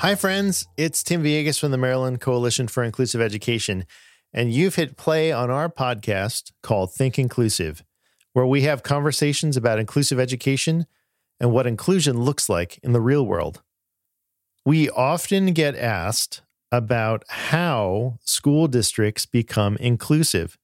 [0.00, 0.66] Hi, friends.
[0.78, 3.84] It's Tim Viegas from the Maryland Coalition for Inclusive Education,
[4.32, 7.84] and you've hit play on our podcast called Think Inclusive,
[8.32, 10.86] where we have conversations about inclusive education
[11.38, 13.60] and what inclusion looks like in the real world.
[14.64, 16.40] We often get asked
[16.72, 20.56] about how school districts become inclusive.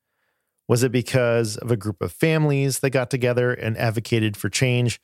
[0.66, 4.98] Was it because of a group of families that got together and advocated for change?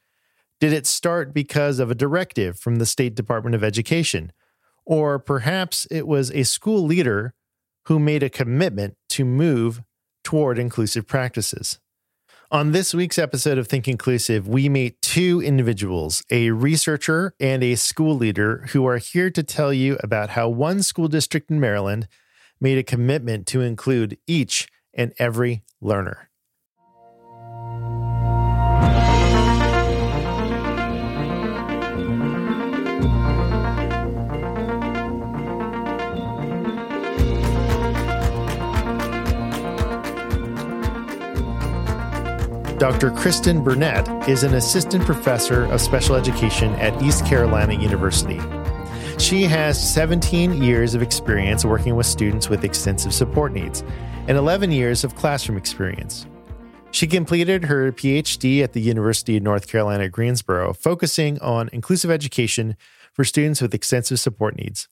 [0.62, 4.30] Did it start because of a directive from the State Department of Education?
[4.86, 7.34] Or perhaps it was a school leader
[7.86, 9.82] who made a commitment to move
[10.22, 11.80] toward inclusive practices.
[12.52, 17.74] On this week's episode of Think Inclusive, we meet two individuals, a researcher and a
[17.74, 22.06] school leader, who are here to tell you about how one school district in Maryland
[22.60, 26.30] made a commitment to include each and every learner.
[42.82, 43.12] Dr.
[43.12, 48.40] Kristin Burnette is an assistant professor of special education at East Carolina University.
[49.20, 53.84] She has 17 years of experience working with students with extensive support needs
[54.26, 56.26] and 11 years of classroom experience.
[56.90, 62.76] She completed her PhD at the University of North Carolina Greensboro, focusing on inclusive education
[63.12, 64.88] for students with extensive support needs.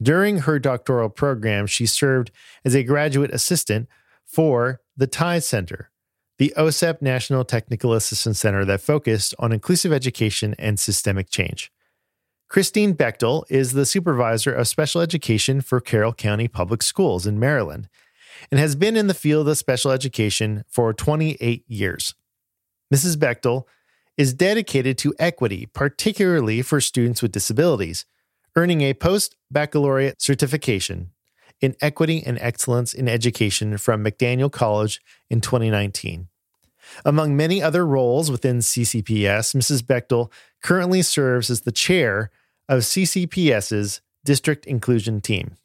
[0.00, 2.30] During her doctoral program, she served
[2.64, 3.88] as a graduate assistant
[4.24, 5.90] for the TIES Center,
[6.38, 11.72] the OSEP National Technical Assistance Center that focused on inclusive education and systemic change.
[12.48, 17.88] Christine Bechtel is the supervisor of special education for Carroll County Public Schools in Maryland
[18.50, 22.14] and has been in the field of special education for 28 years.
[22.94, 23.16] Mrs.
[23.16, 23.64] Bechtel
[24.16, 28.04] is dedicated to equity, particularly for students with disabilities,
[28.54, 31.10] earning a post baccalaureate certification
[31.60, 35.00] in Equity and Excellence in Education from McDaniel College
[35.30, 36.28] in 2019.
[37.04, 39.82] Among many other roles within CCPS, Mrs.
[39.82, 40.30] Bechtel
[40.62, 42.30] currently serves as the chair
[42.68, 45.56] of CCPS's District Inclusion Team.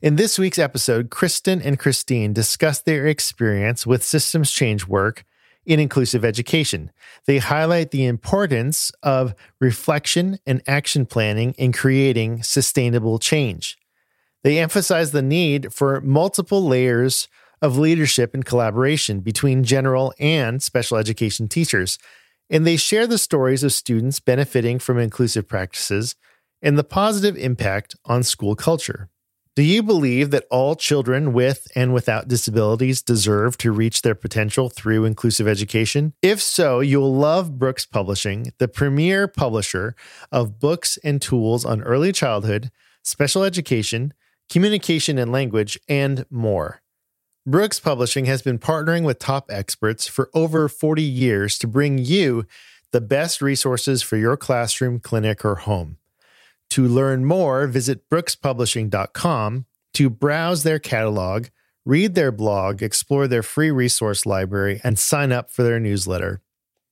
[0.00, 5.24] In this week's episode, Kristin and Christine discuss their experience with systems change work
[5.66, 6.90] in inclusive education.
[7.26, 13.76] They highlight the importance of reflection and action planning in creating sustainable change.
[14.44, 17.28] They emphasize the need for multiple layers
[17.60, 21.98] of leadership and collaboration between general and special education teachers.
[22.50, 26.14] And they share the stories of students benefiting from inclusive practices
[26.62, 29.08] and the positive impact on school culture.
[29.58, 34.68] Do you believe that all children with and without disabilities deserve to reach their potential
[34.68, 36.14] through inclusive education?
[36.22, 39.96] If so, you'll love Brookes Publishing, the premier publisher
[40.30, 42.70] of books and tools on early childhood,
[43.02, 44.14] special education,
[44.48, 46.80] communication and language, and more.
[47.48, 52.44] Brookes Publishing has been partnering with top experts for over 40 years to bring you
[52.92, 55.96] the best resources for your classroom, clinic, or home.
[56.68, 59.64] To learn more, visit brookespublishing.com
[59.94, 61.46] to browse their catalog,
[61.86, 66.42] read their blog, explore their free resource library, and sign up for their newsletter.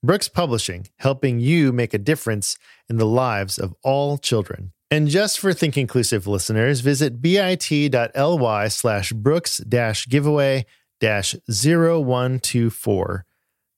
[0.03, 2.56] Brookes Publishing, helping you make a difference
[2.88, 4.73] in the lives of all children.
[4.91, 10.65] And just for Think Inclusive listeners, visit bit.ly slash brookes dash giveaway
[11.01, 13.25] dash 0124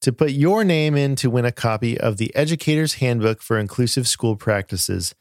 [0.00, 4.06] to put your name in to win a copy of the Educator's Handbook for Inclusive
[4.06, 5.14] School Practices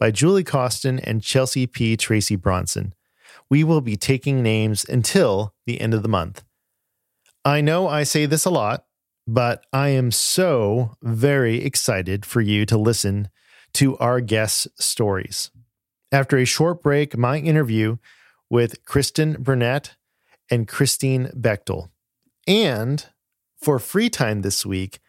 [0.00, 1.96] by Julie Causton and Chelsea P.
[1.96, 2.94] Tracy Bronson.
[3.50, 6.42] We will be taking names until the end of the month.
[7.44, 8.86] I know I say this a lot,
[9.26, 13.28] but I am so very excited for you to listen
[13.74, 15.50] to our guest stories.
[16.10, 17.96] After a short break, my interview
[18.48, 19.90] with Kristin Burnette
[20.50, 21.90] and Christine Bechtel.
[22.46, 23.06] And
[23.60, 25.00] for free time this week,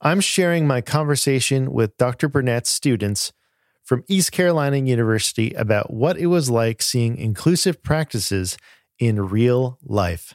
[0.00, 2.28] I'm sharing my conversation with Dr.
[2.28, 3.32] Burnette's students
[3.82, 8.56] from East Carolina University about what it was like seeing inclusive practices
[8.98, 10.34] in real life.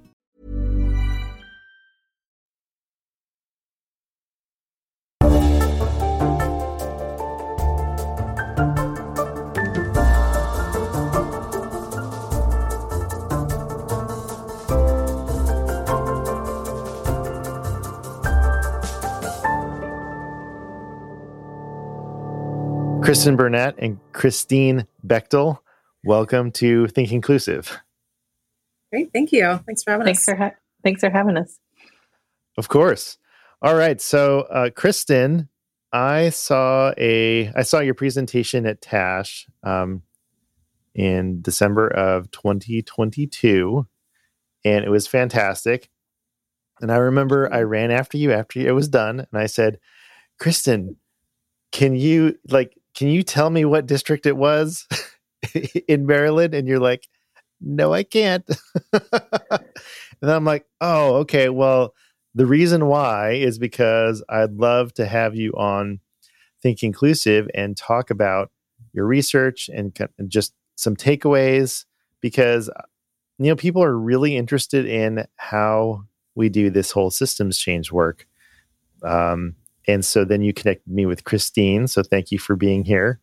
[23.11, 25.57] Kristin Burnette and Christine Bechtel,
[26.05, 27.77] welcome to Think Inclusive.
[28.89, 29.59] Great, thank you.
[29.65, 30.25] Thanks for having thanks us.
[30.33, 31.59] For ha- thanks for having us.
[32.57, 33.17] Of course.
[33.61, 35.49] All right, so uh, Kristin,
[35.91, 40.03] I saw a I saw your presentation at TASH um,
[40.95, 43.85] in December of 2022,
[44.63, 45.89] and it was fantastic.
[46.79, 49.79] And I remember I ran after you after it was done, and I said,
[50.39, 50.95] "Kristin,
[51.73, 54.87] can you like can you tell me what district it was
[55.87, 56.53] in Maryland?
[56.53, 57.07] And you're like,
[57.59, 58.43] no, I can't.
[58.93, 61.49] and I'm like, oh, okay.
[61.49, 61.93] Well,
[62.33, 65.99] the reason why is because I'd love to have you on
[66.61, 68.51] Think Inclusive and talk about
[68.93, 71.85] your research and, and just some takeaways
[72.21, 72.69] because
[73.37, 76.03] you know people are really interested in how
[76.35, 78.27] we do this whole systems change work.
[79.03, 79.55] Um,
[79.87, 81.87] and so then you connected me with Christine.
[81.87, 83.19] So thank you for being here.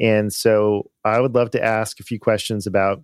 [0.00, 3.02] And so I would love to ask a few questions about,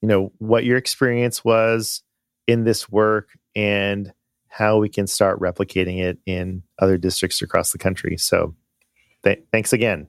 [0.00, 2.02] you know, what your experience was
[2.46, 4.12] in this work and
[4.48, 8.16] how we can start replicating it in other districts across the country.
[8.16, 8.54] So
[9.24, 10.08] th- thanks again.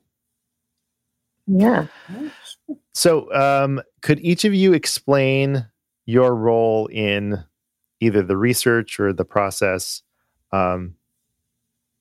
[1.45, 1.87] Yeah.
[2.93, 5.65] So, um, could each of you explain
[6.05, 7.43] your role in
[7.99, 10.03] either the research or the process
[10.51, 10.95] um,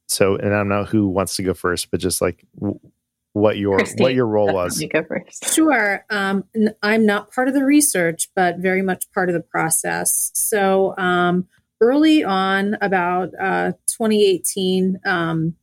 [0.09, 2.81] so, and I don't know who wants to go first, but just like w-
[3.35, 4.83] what your Christine, what your role was.
[4.93, 5.55] Go first.
[5.55, 6.05] Sure.
[6.11, 10.31] Um, n- I'm not part of the research, but very much part of the process.
[10.35, 11.47] So um,
[11.81, 15.55] early on, about uh, 2018, um,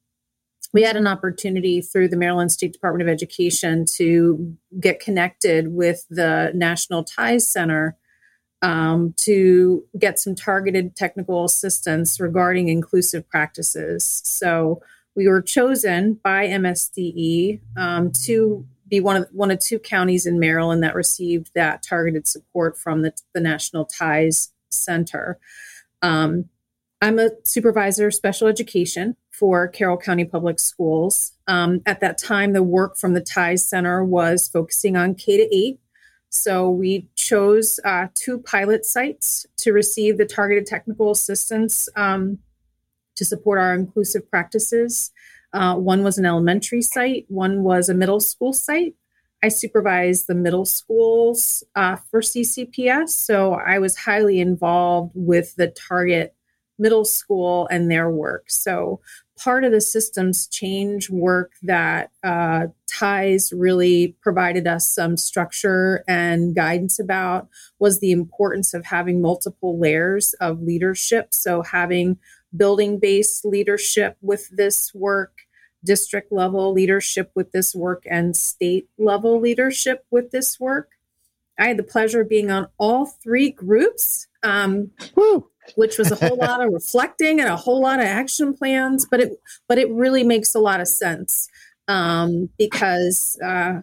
[0.74, 6.06] we had an opportunity through the Maryland State Department of Education to get connected with
[6.10, 7.98] the National TIES Center
[8.62, 14.22] um, to get some targeted technical assistance regarding inclusive practices.
[14.26, 14.82] So
[15.16, 20.40] we were chosen by MSDE um, to be one of one of two counties in
[20.40, 25.40] Maryland that received that targeted support from the, the National TIES Center.
[26.02, 26.46] Um,
[27.02, 31.34] I'm a supervisor of special education for Carroll County Public Schools.
[31.48, 35.56] Um, at that time, the work from the TIES Center was focusing on K to
[35.56, 35.80] 8
[36.36, 42.40] so we chose uh, two pilot sites to receive the targeted technical assistance um,
[43.16, 45.12] to support our inclusive practices.
[45.54, 48.96] Uh, one was an elementary site, one was a middle school site.
[49.44, 55.68] I supervised the middle schools uh, for CCPS, so I was highly involved with the
[55.68, 56.36] target
[56.78, 58.46] middle school and their work.
[58.50, 59.00] So
[59.38, 66.56] part of the systems change work that uh, TIES really provided us some structure and
[66.56, 67.48] guidance about
[67.80, 71.34] was the importance of having multiple layers of leadership.
[71.34, 72.18] So having
[72.56, 75.34] building based leadership with this work
[75.84, 80.90] district level leadership with this work and state level leadership with this work.
[81.58, 84.28] I had the pleasure of being on all three groups.
[84.44, 84.92] Um,
[85.76, 89.20] which was a whole lot of reflecting and a whole lot of action plans but
[89.20, 91.50] it but it really makes a lot of sense
[91.88, 93.82] um, because uh,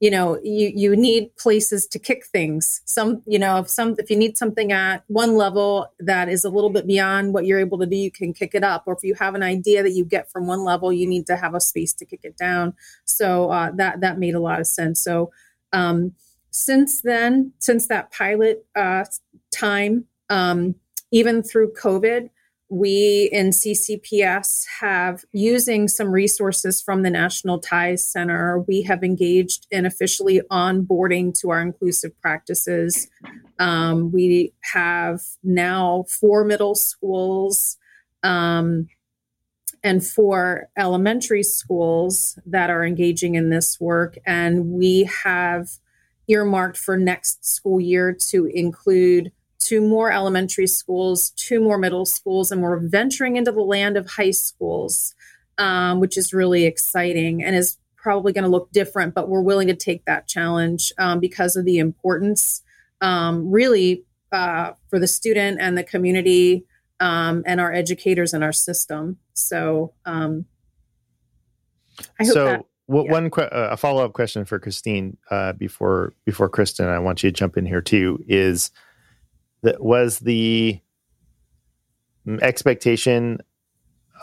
[0.00, 2.82] you know you you need places to kick things.
[2.84, 6.50] Some you know if some if you need something at one level that is a
[6.50, 8.84] little bit beyond what you're able to do you can kick it up.
[8.86, 11.36] Or if you have an idea that you get from one level you need to
[11.36, 12.74] have a space to kick it down.
[13.04, 15.02] So uh, that that made a lot of sense.
[15.02, 15.30] So
[15.72, 16.14] um,
[16.50, 19.04] since then, since that pilot uh,
[19.50, 20.76] time, um,
[21.14, 22.28] even through COVID,
[22.68, 28.64] we in CCPS have using some resources from the National TIES Center.
[28.66, 33.06] We have engaged in officially onboarding to our inclusive practices.
[33.60, 37.76] Um, we have now four middle schools
[38.24, 38.88] um,
[39.84, 45.68] and four elementary schools that are engaging in this work, and we have
[46.26, 49.30] earmarked for next school year to include
[49.64, 54.08] two more elementary schools, two more middle schools, and we're venturing into the land of
[54.08, 55.14] high schools,
[55.58, 59.66] um, which is really exciting and is probably going to look different, but we're willing
[59.66, 62.62] to take that challenge um, because of the importance,
[63.00, 66.66] um, really, uh, for the student and the community
[67.00, 69.16] um, and our educators and our system.
[69.32, 70.44] So, um,
[72.20, 72.64] I hope so, that.
[72.86, 73.12] Well, yeah.
[73.12, 77.30] one uh, a follow up question for Christine uh, before before Kristin, I want you
[77.30, 78.22] to jump in here too.
[78.28, 78.70] Is
[79.64, 80.78] that was the
[82.42, 83.38] expectation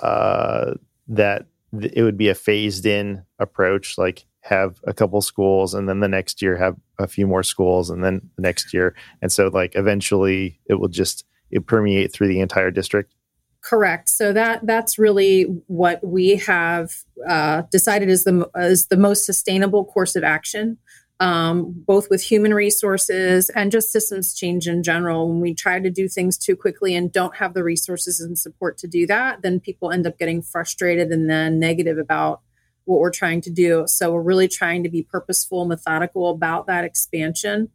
[0.01, 0.73] uh,
[1.07, 1.45] that
[1.79, 5.99] th- it would be a phased in approach, like have a couple schools and then
[5.99, 8.95] the next year have a few more schools and then the next year.
[9.21, 13.13] And so like eventually it will just it permeate through the entire district.
[13.61, 14.09] Correct.
[14.09, 16.91] So that that's really what we have
[17.27, 20.77] uh, decided is the is the most sustainable course of action
[21.21, 25.29] um, both with human resources and just systems change in general.
[25.29, 28.79] When we try to do things too quickly and don't have the resources and support
[28.79, 32.41] to do that, then people end up getting frustrated and then negative about
[32.85, 33.83] what we're trying to do.
[33.85, 37.69] So we're really trying to be purposeful, methodical about that expansion.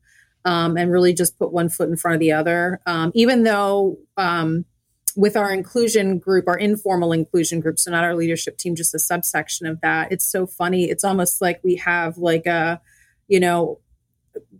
[0.44, 2.80] Um, and really just put one foot in front of the other.
[2.86, 4.64] Um, even though um,
[5.16, 8.98] with our inclusion group, our informal inclusion group, so not our leadership team, just a
[9.00, 10.84] subsection of that, it's so funny.
[10.84, 12.80] It's almost like we have like a
[13.28, 13.80] you know,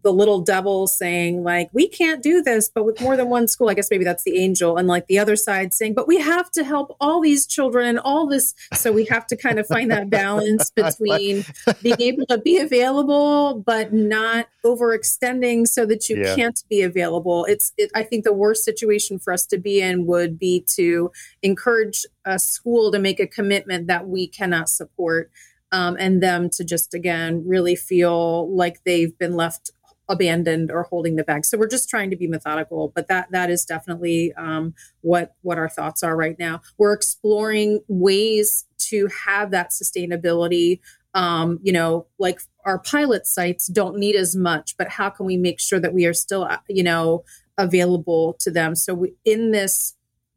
[0.03, 3.69] the little devil saying like we can't do this but with more than one school
[3.69, 6.51] i guess maybe that's the angel and like the other side saying but we have
[6.51, 9.91] to help all these children and all this so we have to kind of find
[9.91, 11.45] that balance between
[11.83, 16.35] being able to be available but not overextending so that you yeah.
[16.37, 20.07] can't be available it's it, i think the worst situation for us to be in
[20.07, 21.11] would be to
[21.43, 25.31] encourage a school to make a commitment that we cannot support
[25.73, 29.71] um, and them to just again really feel like they've been left
[30.09, 31.45] abandoned or holding the bag.
[31.45, 35.59] So we're just trying to be methodical, but that that is definitely um, what what
[35.59, 36.61] our thoughts are right now.
[36.79, 40.81] We're exploring ways to have that sustainability.
[41.15, 45.37] Um, you know, like our pilot sites don't need as much, but how can we
[45.37, 47.25] make sure that we are still, uh, you know,
[47.57, 48.75] available to them?
[48.75, 49.95] So we, in this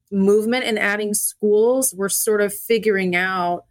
[0.09, 3.65] movement and adding schools, we're sort of figuring out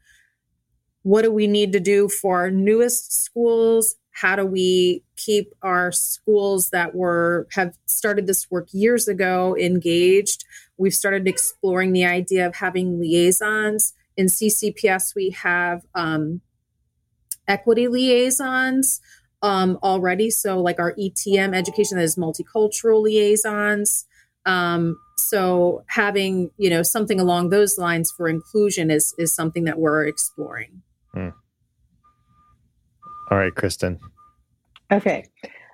[1.08, 3.96] what do we need to do for our newest schools?
[4.10, 10.44] How do we keep our schools that were have started this work years ago engaged?
[10.76, 13.94] We've started exploring the idea of having liaisons.
[14.18, 16.42] In ccps we have um,
[17.46, 19.00] equity liaisons
[19.40, 20.28] um, already.
[20.28, 24.04] So like our etm education that is multicultural liaisons.
[24.44, 29.78] Um, so having you know something along those lines for inclusion is is something that
[29.78, 31.28] we're exploring Hmm.
[33.30, 33.98] All right, Kristin.
[34.90, 35.24] Okay.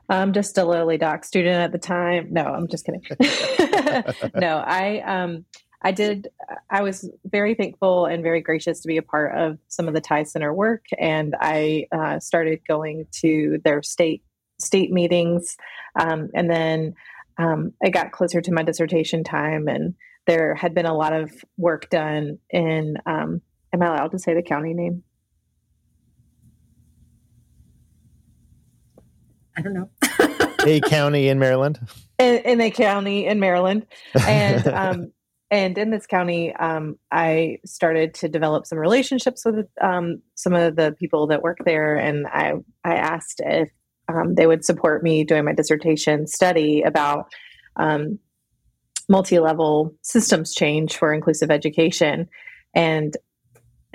[0.09, 2.29] I'm just a Lilly Doc student at the time.
[2.31, 3.03] No, I'm just kidding.
[4.35, 5.45] no, I um
[5.83, 6.29] I did
[6.71, 10.01] I was very thankful and very gracious to be a part of some of the
[10.01, 14.23] TIES Center work and I uh, started going to their state
[14.59, 15.57] state meetings
[15.99, 16.95] um, and then
[17.39, 19.95] um, I got closer to my dissertation time and
[20.27, 23.41] there had been a lot of work done in um,
[23.73, 25.03] am I allowed to say the county name?
[29.57, 29.91] I don't know.
[30.67, 31.79] a county in Maryland.
[32.19, 33.87] In, in, a county in Maryland,
[34.27, 35.13] and um,
[35.51, 40.77] and in this county, um, I started to develop some relationships with um, some of
[40.77, 43.71] the people that work there, and I I asked if
[44.09, 47.33] um, they would support me doing my dissertation study about
[47.77, 48.19] um,
[49.09, 52.29] multi-level systems change for inclusive education,
[52.75, 53.17] and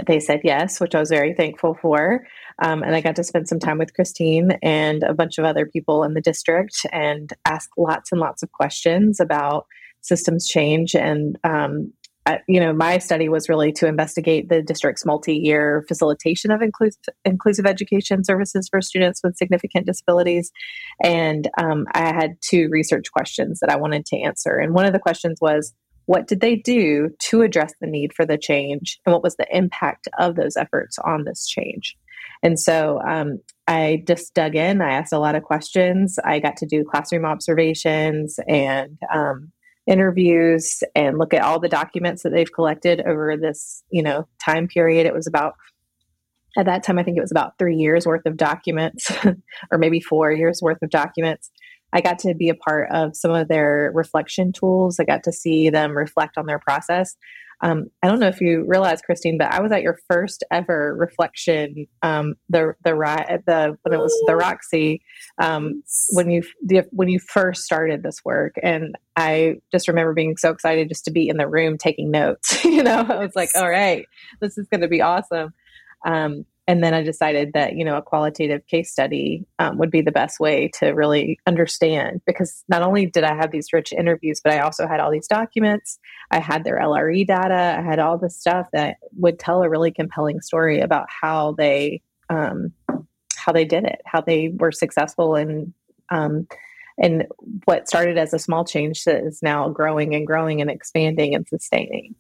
[0.08, 2.26] they said yes, which I was very thankful for.
[2.62, 5.66] Um, and I got to spend some time with Christine and a bunch of other
[5.66, 9.66] people in the district and ask lots and lots of questions about
[10.02, 10.96] systems change.
[10.96, 11.94] And, um,
[12.26, 16.62] I, you know, my study was really to investigate the district's multi year facilitation of
[16.62, 20.52] inclusive, inclusive education services for students with significant disabilities.
[21.02, 24.58] And um, I had two research questions that I wanted to answer.
[24.58, 25.74] And one of the questions was,
[26.10, 29.00] what did they do to address the need for the change?
[29.06, 31.96] And what was the impact of those efforts on this change?
[32.42, 33.38] And so um,
[33.68, 34.82] I just dug in.
[34.82, 36.18] I asked a lot of questions.
[36.26, 39.52] I got to do classroom observations and um,
[39.86, 44.68] interviews and look at all the documents that they've collected over this, you know, time
[44.68, 45.06] period.
[45.06, 45.54] It was about
[46.58, 49.12] at that time, I think it was about three years worth of documents,
[49.72, 51.52] or maybe four years worth of documents.
[51.94, 55.00] I got to be a part of some of their reflection tools.
[55.00, 57.16] I got to see them reflect on their process.
[57.62, 60.96] Um, I don't know if you realize, Christine, but I was at your first ever
[60.98, 62.94] reflection, um, the the
[63.46, 65.02] the when it was the Roxy,
[65.42, 66.44] um, when you
[66.92, 71.12] when you first started this work, and I just remember being so excited just to
[71.12, 72.64] be in the room taking notes.
[72.64, 74.06] you know, I was like, all right,
[74.40, 75.54] this is going to be awesome.
[76.06, 80.02] Um, and then I decided that you know a qualitative case study um, would be
[80.02, 84.40] the best way to really understand because not only did I have these rich interviews,
[84.44, 85.98] but I also had all these documents.
[86.30, 87.76] I had their LRE data.
[87.80, 92.04] I had all this stuff that would tell a really compelling story about how they
[92.30, 92.72] um,
[93.36, 95.74] how they did it, how they were successful in
[96.12, 96.48] um,
[97.00, 97.26] and
[97.66, 101.48] what started as a small change that is now growing and growing and expanding and
[101.48, 102.14] sustaining.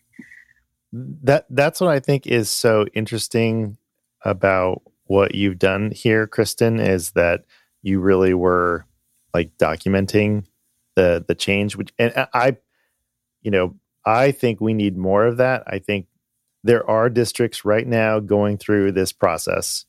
[0.91, 3.77] That that's what I think is so interesting
[4.23, 7.45] about what you've done here, Kristin, is that
[7.81, 8.85] you really were
[9.33, 10.45] like documenting
[10.95, 11.75] the the change.
[11.75, 12.57] Which and uh, I,
[13.41, 15.63] you know, I think we need more of that.
[15.67, 16.07] I think
[16.63, 19.85] there are districts right now going through this process,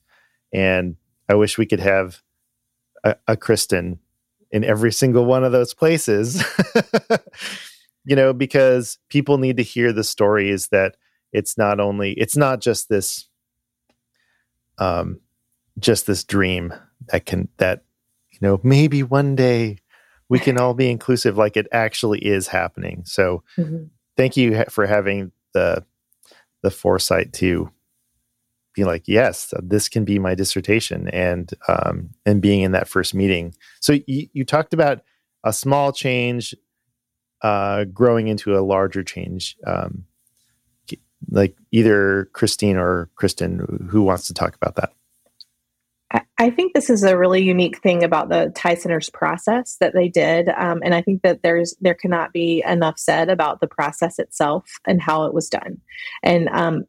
[0.53, 0.97] and
[1.29, 2.23] I wish we could have
[3.05, 3.99] a, a Kristin
[4.51, 6.43] in every single one of those places.
[8.05, 10.97] you know, because people need to hear the stories that
[11.33, 13.29] it's not only it's not just this
[14.81, 15.21] um,
[15.79, 16.75] just this dream
[17.13, 17.85] that can that
[18.33, 19.79] you know maybe one day
[20.29, 23.85] we can all be inclusive like it actually is happening so mm-hmm.
[24.17, 25.85] thank you for having the
[26.63, 27.71] the foresight to
[28.75, 33.15] be like yes this can be my dissertation and um and being in that first
[33.15, 35.03] meeting so you, you talked about
[35.45, 36.55] a small change
[37.43, 40.05] uh growing into a larger change um
[41.29, 44.93] like either Christine or Kristin, who wants to talk about that?
[46.39, 50.09] I think this is a really unique thing about the TIES Center's process that they
[50.09, 54.19] did, um, and I think that there's there cannot be enough said about the process
[54.19, 55.81] itself and how it was done.
[56.23, 56.85] And um,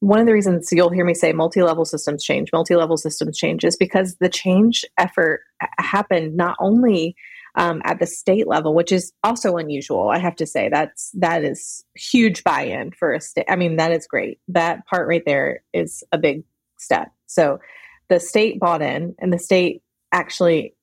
[0.00, 3.76] one of the reasons you'll hear me say multi-level systems change, multi-level systems change, is
[3.76, 5.40] because the change effort
[5.78, 7.16] happened not only
[7.54, 10.08] um, at the state level, which is also unusual.
[10.08, 13.46] I have to say that's that is huge buy-in for a state.
[13.48, 14.38] I mean, that is great.
[14.48, 16.44] That part right there is a big
[16.78, 17.12] step.
[17.26, 17.60] So
[18.08, 20.74] the state bought in, and the state actually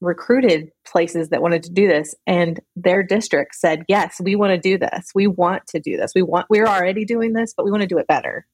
[0.00, 4.58] recruited places that wanted to do this and their district said yes we want to
[4.58, 7.70] do this we want to do this we want we're already doing this but we
[7.70, 8.46] want to do it better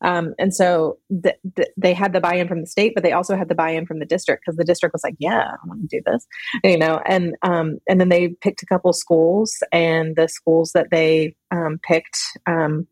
[0.00, 3.36] um, and so th- th- they had the buy-in from the state, but they also
[3.36, 5.96] had the buy-in from the district because the district was like, "Yeah, I want to
[5.96, 6.26] do this,"
[6.62, 7.00] you know.
[7.06, 11.80] And um, and then they picked a couple schools, and the schools that they um,
[11.82, 12.86] picked, um,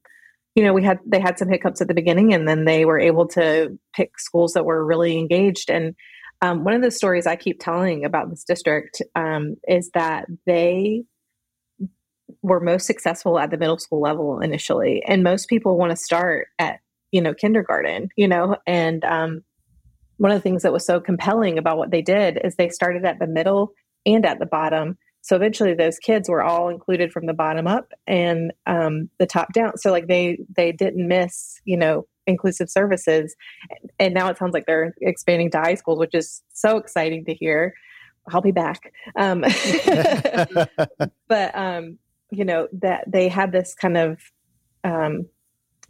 [0.57, 2.99] you know, we had they had some hiccups at the beginning, and then they were
[2.99, 5.71] able to pick schools that were really engaged.
[5.71, 5.95] And
[6.43, 11.05] um, one of the stories I keep telling about this district um, is that they
[12.43, 16.49] were most successful at the middle school level initially and most people want to start
[16.59, 16.81] at
[17.13, 18.57] you know kindergarten you know?
[18.67, 19.43] And um,
[20.19, 23.05] one of the things that was so compelling about what they did is they started
[23.05, 23.73] at the middle
[24.05, 24.97] and at the bottom.
[25.21, 29.53] So eventually those kids were all included from the bottom up and um, the top
[29.53, 29.77] down.
[29.77, 33.37] So like they they didn't miss you know inclusive services.
[33.99, 37.35] And now it sounds like they're expanding to high schools which is so exciting to
[37.35, 37.75] hear.
[38.33, 38.93] I'll be back.
[39.17, 39.43] Um,
[41.29, 41.99] but um,
[42.31, 44.21] you know that they had this kind of
[44.85, 45.27] um,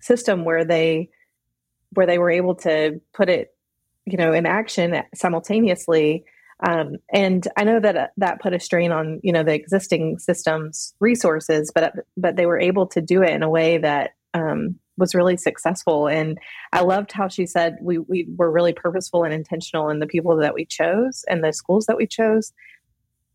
[0.07, 1.11] system where they
[1.93, 3.55] where they were able to put it
[4.05, 6.25] you know in action simultaneously
[6.61, 10.19] um, and I know that uh, that put a strain on you know the existing
[10.19, 14.77] systems resources, but but they were able to do it in a way that um,
[14.97, 16.09] was really successful.
[16.09, 16.39] And
[16.73, 20.37] I loved how she said we we were really purposeful and intentional in the people
[20.37, 22.53] that we chose and the schools that we chose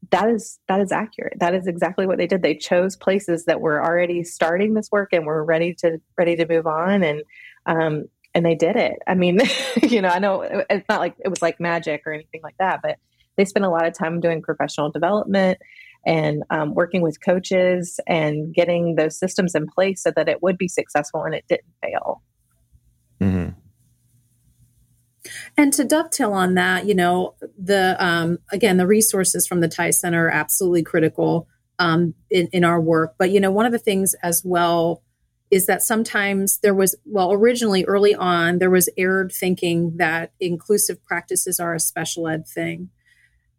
[0.10, 1.40] that is that is accurate.
[1.40, 2.42] That is exactly what they did.
[2.42, 6.48] They chose places that were already starting this work and were ready to ready to
[6.48, 7.22] move on and
[7.66, 9.00] um and they did it.
[9.08, 9.40] I mean
[9.84, 12.82] you know i know it's not like it was like magic or anything like that
[12.82, 12.98] but
[13.38, 15.58] they spent a lot of time doing professional development
[16.06, 20.58] and um, working with coaches and getting those systems in place so that it would
[20.58, 22.22] be successful and it didn't fail.
[23.22, 23.50] Mm-hmm.
[25.58, 30.00] And to dovetail on that, you know, the um, again, the resources from the TIES
[30.00, 31.48] Center are absolutely critical
[31.80, 33.16] um, in, in our work.
[33.18, 35.02] But you know, one of the things as well
[35.52, 41.04] is that sometimes there was, well, originally early on, there was erred thinking that inclusive
[41.04, 42.90] practices are a special ed thing.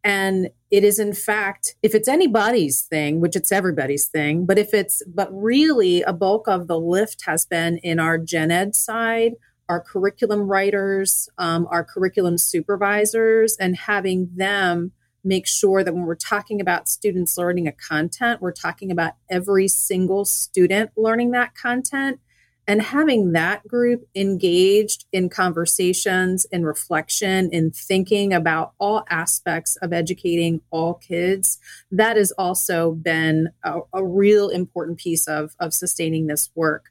[0.02, 4.74] And it is, in fact, if it's anybody's thing, which it's everybody's thing, but if
[4.74, 9.34] it's, but really a bulk of the lift has been in our gen ed side,
[9.68, 14.92] our curriculum writers, um, our curriculum supervisors, and having them
[15.24, 19.68] make sure that when we're talking about students learning a content, we're talking about every
[19.68, 22.20] single student learning that content.
[22.68, 29.92] And having that group engaged in conversations in reflection in thinking about all aspects of
[29.92, 31.58] educating all kids
[31.90, 36.86] that has also been a, a real important piece of, of sustaining this work.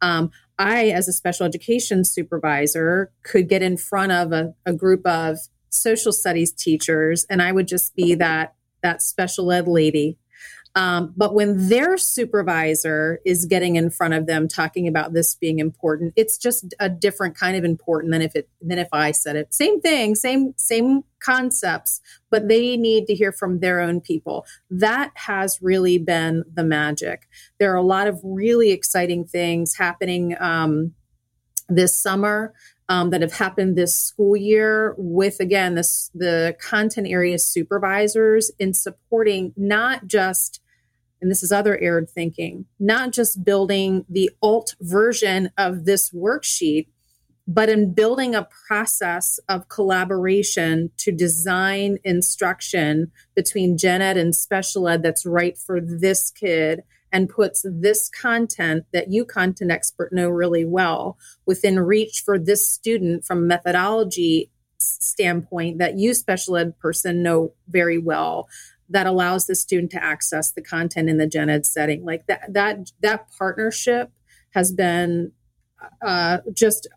[0.00, 5.06] Um, i as a special education supervisor could get in front of a, a group
[5.06, 5.38] of
[5.70, 10.18] social studies teachers and I would just be that that special ed lady.
[10.76, 15.58] Um, but when their supervisor is getting in front of them talking about this being
[15.58, 19.36] important, it's just a different kind of important than if it than if I said
[19.36, 19.54] it.
[19.54, 24.44] Same thing, same same concepts, but they need to hear from their own people.
[24.70, 27.26] That has really been the magic.
[27.58, 30.92] There are a lot of really exciting things happening um,
[31.70, 32.52] this summer
[32.90, 38.74] um, that have happened this school year with again this the content area supervisors in
[38.74, 40.60] supporting not just
[41.20, 46.86] and this is other erred thinking not just building the alt version of this worksheet
[47.48, 54.88] but in building a process of collaboration to design instruction between gen ed and special
[54.88, 60.28] ed that's right for this kid and puts this content that you content expert know
[60.28, 64.50] really well within reach for this student from methodology
[64.80, 68.48] standpoint that you special ed person know very well
[68.88, 72.52] that allows the student to access the content in the gen ed setting like that
[72.52, 74.10] that that partnership
[74.50, 75.32] has been
[76.02, 76.88] uh, just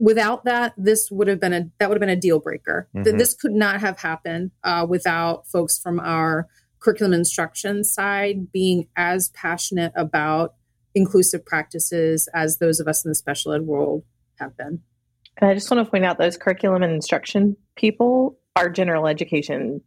[0.00, 3.16] without that this would have been a that would have been a deal breaker mm-hmm.
[3.16, 6.48] this could not have happened uh, without folks from our
[6.84, 10.54] curriculum instruction side being as passionate about
[10.94, 14.04] inclusive practices as those of us in the special ed world
[14.38, 14.80] have been.
[15.38, 19.80] And I just want to point out those curriculum and instruction people are general education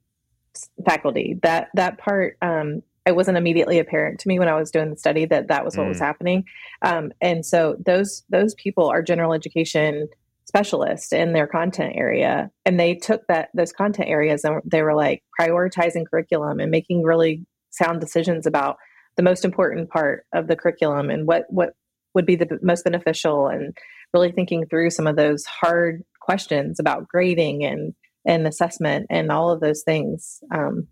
[0.86, 1.40] faculty.
[1.44, 4.98] That that part um, it wasn't immediately apparent to me when I was doing the
[4.98, 5.90] study that that was what mm.
[5.90, 6.44] was happening.
[6.82, 10.10] Um, and so those those people are general education
[10.46, 14.96] specialists in their content area and they took that those content areas and they were
[14.96, 18.78] like prioritizing curriculum and making really sound decisions about
[19.18, 21.74] the most important part of the curriculum and what what
[22.14, 23.78] would be the most beneficial and
[24.14, 27.94] really thinking through some of those hard questions about grading and
[28.28, 30.88] and assessment and all of those things um,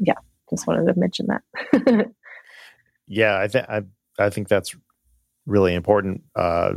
[0.00, 0.14] yeah
[0.50, 2.10] just wanted to mention that
[3.08, 3.82] yeah i think i
[4.18, 4.76] i think that's
[5.46, 6.72] really important uh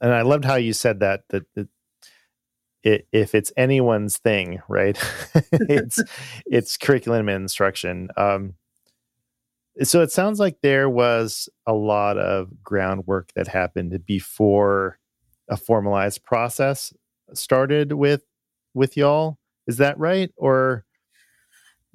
[0.00, 1.68] and I loved how you said that that, that
[2.82, 4.98] it, if it's anyone's thing, right?
[5.52, 6.02] it's
[6.46, 8.08] it's curriculum and instruction.
[8.16, 8.54] Um,
[9.82, 14.98] so it sounds like there was a lot of groundwork that happened before
[15.48, 16.92] a formalized process
[17.32, 18.22] started with
[18.74, 19.38] with y'all.
[19.66, 20.30] Is that right?
[20.36, 20.84] Or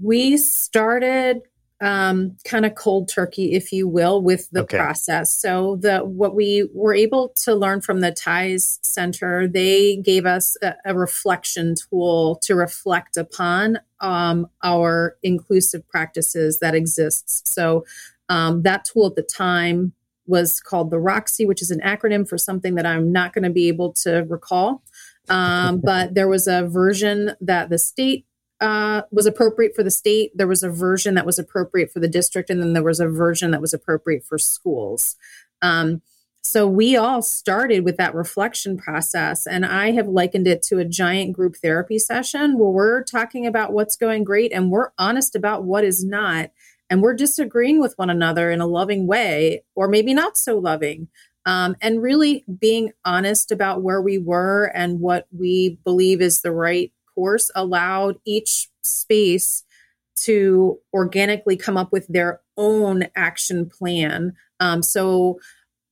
[0.01, 1.41] we started
[1.81, 4.77] um, kind of cold turkey, if you will, with the okay.
[4.77, 5.31] process.
[5.31, 10.57] So the what we were able to learn from the TIES Center, they gave us
[10.61, 17.49] a, a reflection tool to reflect upon um, our inclusive practices that exists.
[17.49, 17.85] So
[18.27, 19.93] um, that tool at the time
[20.27, 23.49] was called the Roxy, which is an acronym for something that I'm not going to
[23.49, 24.83] be able to recall.
[25.29, 28.25] Um, but there was a version that the state
[28.61, 30.31] uh, was appropriate for the state.
[30.35, 33.07] There was a version that was appropriate for the district, and then there was a
[33.07, 35.15] version that was appropriate for schools.
[35.61, 36.01] Um,
[36.41, 40.85] so we all started with that reflection process, and I have likened it to a
[40.85, 45.63] giant group therapy session where we're talking about what's going great and we're honest about
[45.63, 46.51] what is not,
[46.89, 51.07] and we're disagreeing with one another in a loving way, or maybe not so loving.
[51.49, 56.51] Um, and really being honest about where we were and what we believe is the
[56.51, 59.63] right course allowed each space
[60.17, 64.33] to organically come up with their own action plan.
[64.59, 65.39] Um, so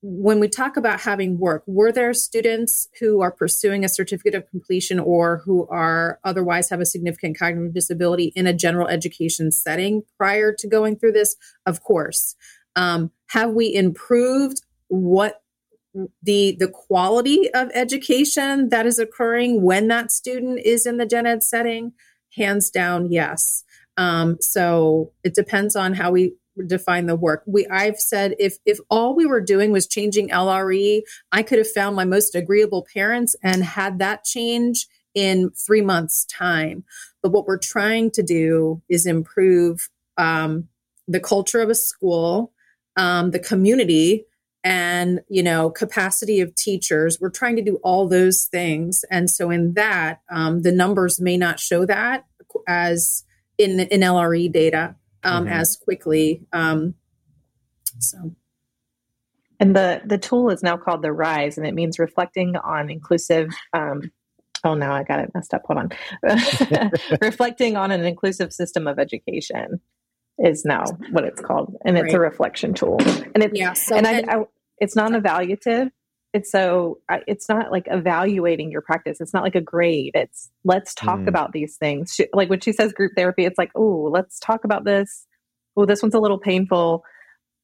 [0.03, 4.47] when we talk about having work, were there students who are pursuing a certificate of
[4.51, 10.03] completion or who are otherwise have a significant cognitive disability in a general education setting
[10.19, 11.35] prior to going through this?
[11.65, 12.35] Of course.
[12.75, 15.41] Um, have we improved what
[16.21, 21.25] the the quality of education that is occurring when that student is in the gen
[21.25, 21.93] ed setting
[22.35, 23.63] hands down yes
[23.97, 26.33] um, so it depends on how we
[26.65, 27.43] define the work.
[27.45, 31.71] We I've said if if all we were doing was changing LRE, I could have
[31.71, 36.83] found my most agreeable parents and had that change in three months' time.
[37.21, 40.67] But what we're trying to do is improve um,
[41.07, 42.53] the culture of a school,
[42.95, 44.25] um, the community,
[44.67, 47.21] and you know capacity of teachers.
[47.21, 51.37] We're trying to do all those things, and so in that, um, the numbers may
[51.37, 52.25] not show that
[52.67, 53.23] as
[53.57, 55.53] in in LRE data um, mm-hmm.
[55.53, 56.45] as quickly.
[56.51, 56.95] Um,
[57.99, 58.35] so.
[59.59, 63.49] And the the tool is now called the Rise, and it means reflecting on inclusive.
[63.73, 64.11] Um,
[64.63, 65.63] oh, now I got it messed up.
[65.65, 66.91] Hold on.
[67.21, 69.79] reflecting on an inclusive system of education
[70.37, 72.15] is now what it's called, and it's right.
[72.15, 72.99] a reflection tool.
[73.33, 74.43] And it's yeah, so, and, and I,
[74.79, 75.89] I, it's non-evaluative.
[76.33, 79.21] It's so it's not like evaluating your practice.
[79.21, 80.11] It's not like a grade.
[80.13, 81.27] It's let's talk mm.
[81.27, 82.13] about these things.
[82.13, 85.25] She, like when she says group therapy, it's like oh, let's talk about this.
[85.75, 87.03] Oh, this one's a little painful,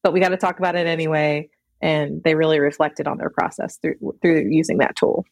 [0.02, 1.50] but we got to talk about it anyway.
[1.82, 5.26] And they really reflected on their process through through using that tool.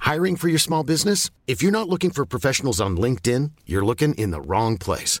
[0.00, 1.30] Hiring for your small business?
[1.46, 5.20] If you're not looking for professionals on LinkedIn, you're looking in the wrong place.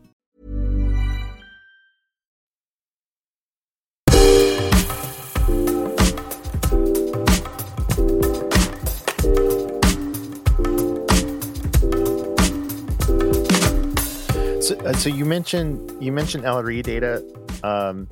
[14.85, 17.23] Uh, so you mentioned you mentioned LRE data,
[17.63, 18.07] um,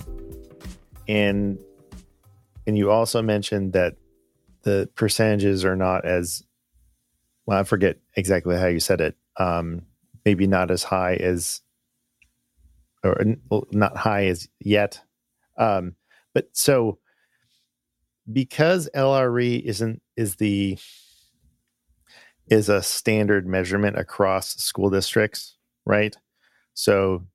[1.08, 1.58] and
[2.68, 3.96] and you also mentioned that
[4.62, 6.44] the percentages are not as
[7.46, 7.60] well.
[7.60, 9.18] I forget exactly how you said it.
[9.38, 9.84] Um,
[10.26, 11.62] maybe not as high as,
[13.04, 13.18] or
[13.72, 15.02] not high as yet.
[15.58, 15.96] Um,
[16.34, 17.00] but so
[18.32, 20.78] because LRE isn't is the
[22.48, 25.56] is a standard measurement across school districts,
[25.86, 26.16] right?
[26.80, 27.26] So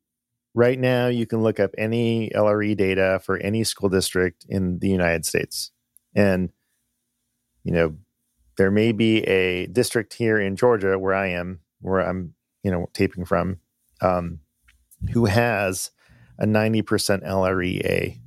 [0.54, 4.88] right now you can look up any LRE data for any school district in the
[4.88, 5.70] United States.
[6.14, 6.50] And
[7.62, 7.94] you know,
[8.57, 12.88] there may be a district here in Georgia where I am, where I'm, you know,
[12.94, 13.59] taping from,
[14.00, 14.40] um,
[15.12, 15.90] who has
[16.38, 16.83] a 90%
[17.26, 18.18] LREA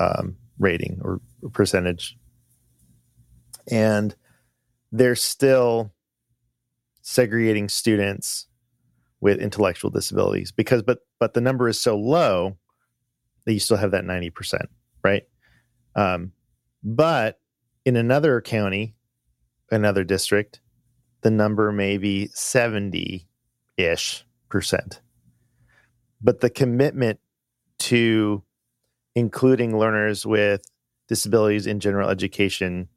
[0.00, 1.20] um, rating or
[1.52, 2.18] percentage.
[3.70, 4.16] And
[4.90, 5.92] they're still
[7.00, 8.48] segregating students
[9.24, 12.58] with intellectual disabilities because but but the number is so low
[13.46, 14.66] that you still have that 90%
[15.02, 15.22] right
[15.96, 16.32] um,
[16.82, 17.40] but
[17.86, 18.94] in another county
[19.70, 20.60] another district
[21.22, 23.26] the number may be 70
[23.78, 25.00] ish percent
[26.20, 27.18] but the commitment
[27.78, 28.42] to
[29.14, 30.66] including learners with
[31.08, 32.88] disabilities in general education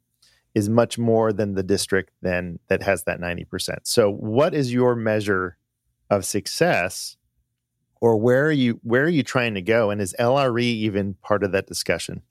[0.54, 3.46] is much more than the district then that has that 90%.
[3.84, 5.57] So what is your measure
[6.10, 7.16] of success
[8.00, 9.90] or where are you where are you trying to go?
[9.90, 12.22] And is lre even part of that discussion?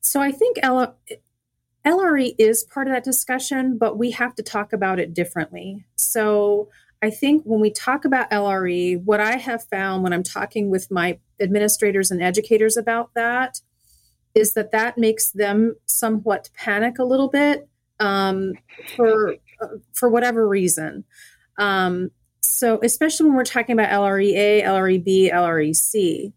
[0.00, 4.98] So i think lre is part of that discussion but we have to talk about
[4.98, 5.84] it differently.
[5.96, 6.68] So
[7.02, 10.90] i think when we talk about lre what i have found when i'm talking with
[10.90, 13.60] my administrators and educators about that
[14.34, 17.68] is that that makes them somewhat panic a little bit
[18.00, 18.52] um,
[18.96, 21.04] for uh, for whatever reason
[21.58, 26.32] um, so, especially when we're talking about LREA, LREB, LREC.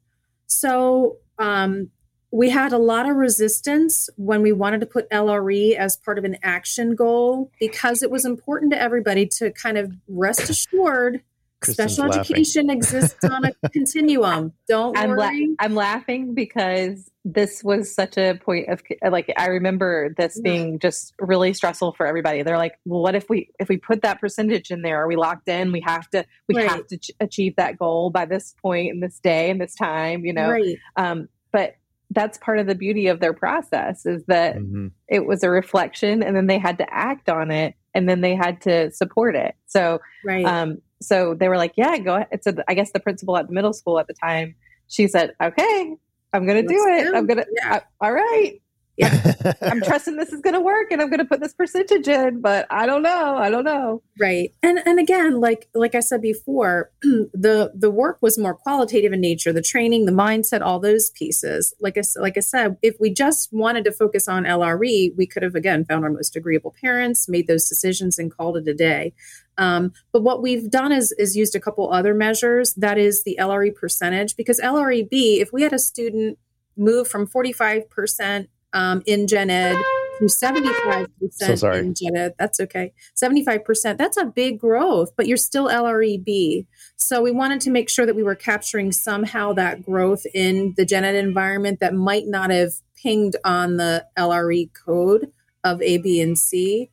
[0.48, 1.90] So, um,
[2.32, 6.24] we had a lot of resistance when we wanted to put LRE as part of
[6.24, 11.22] an action goal because it was important to everybody to kind of rest assured
[11.62, 12.20] Kristin's special laughing.
[12.22, 14.54] education exists on a continuum.
[14.68, 15.56] Don't I'm, la- worry.
[15.60, 20.52] I'm laughing because this was such a point of like I remember this Yeah.
[20.52, 22.42] being just really stressful for everybody.
[22.42, 25.04] They're like, well, what if we if we put that percentage in there?
[25.04, 25.72] Are we locked in?
[25.72, 26.68] We have to we Right.
[26.68, 30.26] have to ch- achieve that goal by this point and this day and this time.
[30.26, 30.78] You know, right.
[30.96, 31.76] um, but
[32.14, 34.92] that's part of the beauty of their process is that Mhm.
[35.08, 38.36] it was a reflection and then they had to act on it and then they
[38.36, 39.56] had to support it.
[39.68, 40.44] So Right.
[40.44, 43.54] um, so they were like, "Yeah, go ahead." So I guess the principal at the
[43.54, 44.56] middle school at the time,
[44.88, 45.96] she said, "Okay,
[46.34, 47.12] I'm going to do it.
[47.12, 47.46] go." I'm going to.
[47.56, 47.82] Yeah.
[48.00, 48.62] All right,
[48.98, 49.54] Yeah.
[49.62, 52.42] I'm trusting this is going to work, and I'm going to put this percentage in,
[52.42, 53.36] but I don't know.
[53.38, 58.18] I don't know." right and and again like like i said before the the work
[58.22, 62.38] was more qualitative in nature the training the mindset all those pieces like i like
[62.38, 66.04] i said if we just wanted to focus on lre we could have again found
[66.04, 69.14] our most agreeable parents made those decisions and called it a day
[69.58, 72.74] um, but what we've done is is used a couple other measures.
[72.76, 76.38] That is the lre percentage because lreb if we had a student
[76.78, 79.76] move from 45% um, in gen ed
[80.20, 81.80] to 75% So sorry.
[81.80, 82.94] in gen ed that's okay.
[83.22, 88.06] 75% that's a big growth but you're still lreb so we wanted to make sure
[88.06, 92.50] that we were capturing somehow that growth in the gen ed environment that might not
[92.50, 95.32] have pinged on the lre code
[95.64, 96.90] of a b and c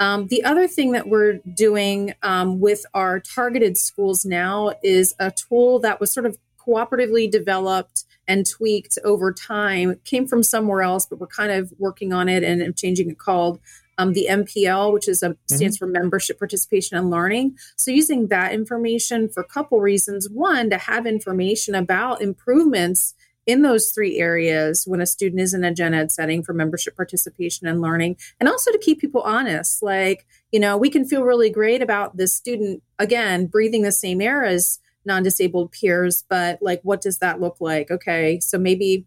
[0.00, 5.30] um, the other thing that we're doing um, with our targeted schools now is a
[5.30, 9.90] tool that was sort of cooperatively developed and tweaked over time.
[9.90, 13.18] It came from somewhere else, but we're kind of working on it and changing it
[13.18, 13.60] called
[13.98, 17.56] um, the MPL, which is a stands for Membership Participation and Learning.
[17.76, 20.30] So using that information for a couple reasons.
[20.30, 23.14] One, to have information about improvements
[23.50, 26.96] in those three areas when a student is in a gen ed setting for membership
[26.96, 29.82] participation and learning and also to keep people honest.
[29.82, 34.20] Like you know we can feel really great about this student again breathing the same
[34.20, 37.90] air as non-disabled peers but like what does that look like?
[37.90, 39.06] Okay so maybe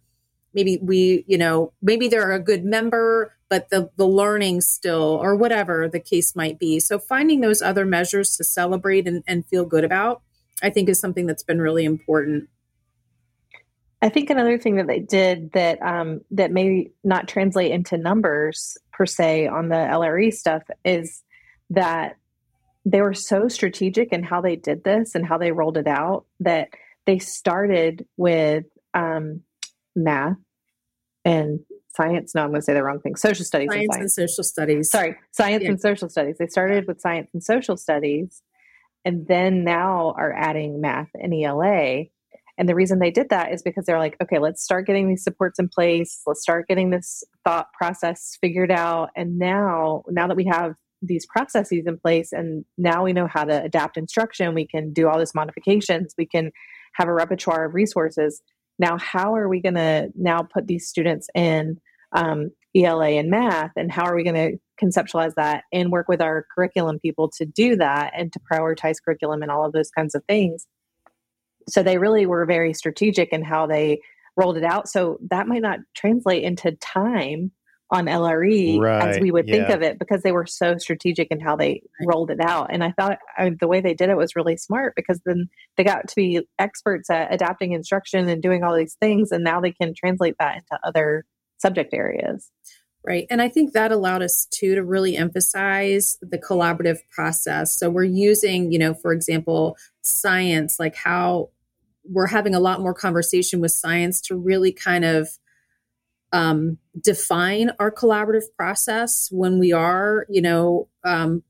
[0.54, 5.36] maybe we you know maybe they're a good member but the the learning still or
[5.36, 6.80] whatever the case might be.
[6.80, 10.22] So finding those other measures to celebrate and, and feel good about
[10.62, 12.50] i think is something that's been really important
[14.04, 18.78] I think another thing that they did that um, that may not translate into numbers
[18.92, 21.24] per se on the LRE stuff is
[21.70, 22.18] that
[22.84, 26.26] they were so strategic in how they did this and how they rolled it out
[26.42, 26.68] that
[27.06, 29.40] they started with um,
[29.96, 30.36] math
[31.24, 31.62] and
[31.96, 32.36] science.
[32.36, 33.16] No, I'm going to say the wrong thing.
[33.16, 34.18] Social studies and science science.
[34.18, 35.70] and social studies Sorry, science Yeah.
[35.70, 36.36] and social studies.
[36.38, 38.42] They started with science and social studies,
[39.06, 42.08] and then now are adding math and ELA.
[42.58, 45.24] And the reason they did that is because they're like, okay, let's start getting these
[45.24, 46.22] supports in place.
[46.28, 49.10] Let's start getting this thought process figured out.
[49.16, 53.44] And now, now that we have these processes in place, and now we know how
[53.44, 56.14] to adapt instruction, we can do all these modifications.
[56.18, 56.52] We can
[56.94, 58.42] have a repertoire of resources.
[58.78, 61.78] Now, how are we going to now put these students in
[62.12, 66.22] um, ELA and math, and how are we going to conceptualize that and work with
[66.22, 70.14] our curriculum people to do that and to prioritize curriculum and all of those kinds
[70.16, 70.68] of things?
[71.70, 74.02] So they really were very strategic in how they
[74.36, 74.88] rolled it out.
[74.88, 77.52] So that might not translate into time
[77.94, 81.56] on LRE as we would think of it because they were so strategic in how
[81.56, 82.74] they rolled it out.
[82.74, 85.48] And I thought I, the way they did it was really smart because then
[85.78, 89.32] they got to be experts at adapting instruction and doing all these things.
[89.32, 91.24] And now they can translate that into other
[91.60, 92.50] subject areas.
[93.06, 93.28] Right.
[93.30, 97.78] And I think that allowed us too to really emphasize the collaborative process.
[97.78, 101.50] So we're using, you know, for example, science, like how
[102.04, 105.30] we're having a lot more conversation with science to really kind of
[106.32, 111.44] um, define our collaborative process when we are, you know, um,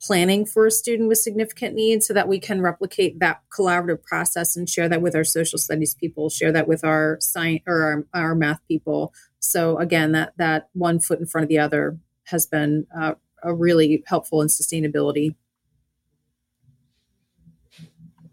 [0.00, 4.56] planning for a student with significant needs so that we can replicate that collaborative process
[4.56, 8.06] and share that with our social studies people, share that with our science or our,
[8.14, 9.12] our math people.
[9.40, 13.54] So again, that that one foot in front of the other has been uh, a
[13.54, 15.34] really helpful in sustainability.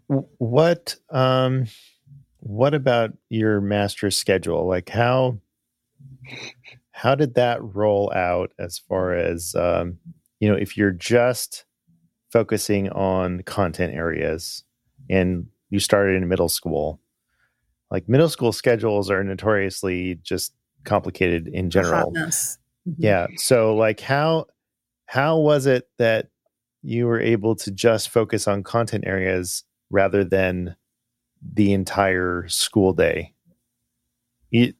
[0.08, 1.66] What um
[2.40, 4.66] what about your master's schedule?
[4.66, 5.38] Like how
[6.92, 9.98] how did that roll out as far as um
[10.40, 11.64] you know if you're just
[12.32, 14.64] focusing on content areas
[15.10, 17.00] and you started in middle school
[17.90, 20.52] like middle school schedules are notoriously just
[20.84, 22.12] complicated in general.
[22.86, 22.94] Mhm.
[22.98, 24.46] yeah so like how
[25.06, 26.28] how was it that
[26.82, 30.76] you were able to just focus on content areas rather than
[31.54, 33.32] the entire school day
[34.50, 34.72] you,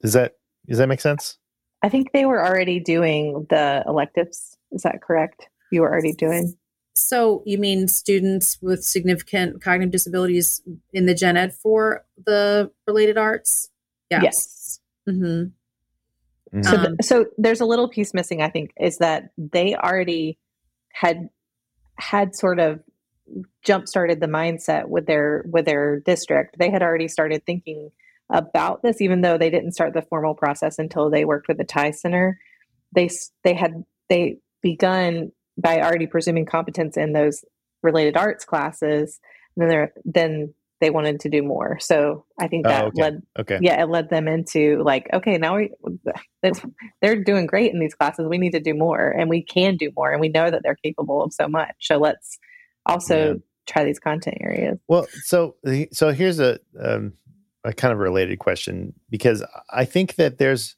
[0.00, 0.36] does that
[0.66, 1.38] does that make sense
[1.82, 4.56] I think they were already doing the electives.
[4.70, 5.48] Is that correct?
[5.70, 6.56] You were already doing?
[6.94, 10.62] So you mean students with significant cognitive disabilities
[10.92, 13.70] in the gen ed for the related arts?
[14.10, 14.22] Yes.
[14.22, 14.80] yes.
[15.08, 16.58] Mm-hmm.
[16.58, 16.62] Mm-hmm.
[16.62, 20.38] So, um, so there's a little piece missing, I think, is that they already
[20.92, 21.30] had
[21.96, 22.80] had sort of
[23.64, 26.56] jump started the mindset with their with their district.
[26.58, 27.90] They had already started thinking
[28.30, 31.64] about this, even though they didn't start the formal process until they worked with the
[31.64, 32.38] TIES Center.
[32.94, 33.10] They
[33.44, 37.44] they had they begun by already presuming competence in those
[37.82, 39.20] related arts classes.
[39.56, 41.78] And then then they wanted to do more.
[41.80, 43.02] So I think that oh, okay.
[43.02, 45.70] led, okay, yeah, it led them into like, okay, now we
[47.00, 48.26] they're doing great in these classes.
[48.28, 50.76] We need to do more, and we can do more, and we know that they're
[50.82, 51.74] capable of so much.
[51.82, 52.36] So let's
[52.86, 53.38] also yeah.
[53.66, 54.78] try these content areas.
[54.88, 55.56] Well, so
[55.92, 57.14] so here's a um,
[57.64, 60.76] a kind of related question because I think that there's,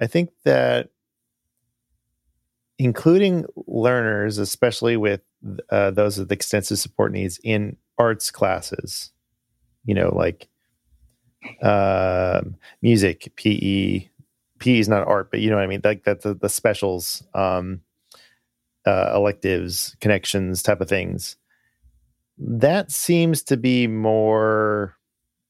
[0.00, 0.88] I think that
[2.78, 5.20] including learners, especially with
[5.70, 9.12] uh, those with extensive support needs in arts classes,
[9.84, 10.48] you know, like
[11.62, 12.42] uh,
[12.82, 14.08] music, PE.
[14.58, 15.82] PE is not art, but you know what I mean.
[15.84, 17.82] Like that, the, the specials, um,
[18.86, 21.36] uh, electives, connections, type of things.
[22.38, 24.96] That seems to be more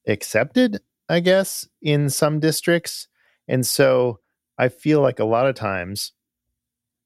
[0.07, 3.09] accepted, I guess, in some districts,
[3.49, 4.21] and so
[4.59, 6.13] I feel like a lot of times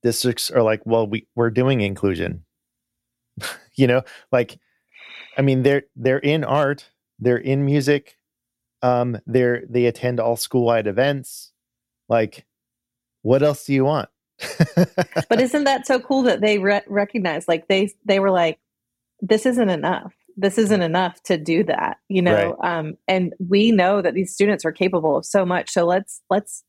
[0.03, 2.45] districts are like, well, we we're doing inclusion.
[3.75, 4.59] you know, like,
[5.37, 8.17] I mean, they're they're in art they're in music.
[8.83, 11.53] Um, they're they attend all school wide events.
[12.09, 12.47] Like,
[13.23, 14.09] what else do you want?
[15.29, 17.47] But isn't that so cool that they re- recognize?
[17.49, 18.59] Like they they were like,
[19.21, 20.15] this isn't enough.
[20.37, 22.57] This isn't enough to do that, you know.
[22.61, 22.79] Right.
[22.79, 25.71] Um, and we know that these students are capable of so much.
[25.71, 26.65] So let's let's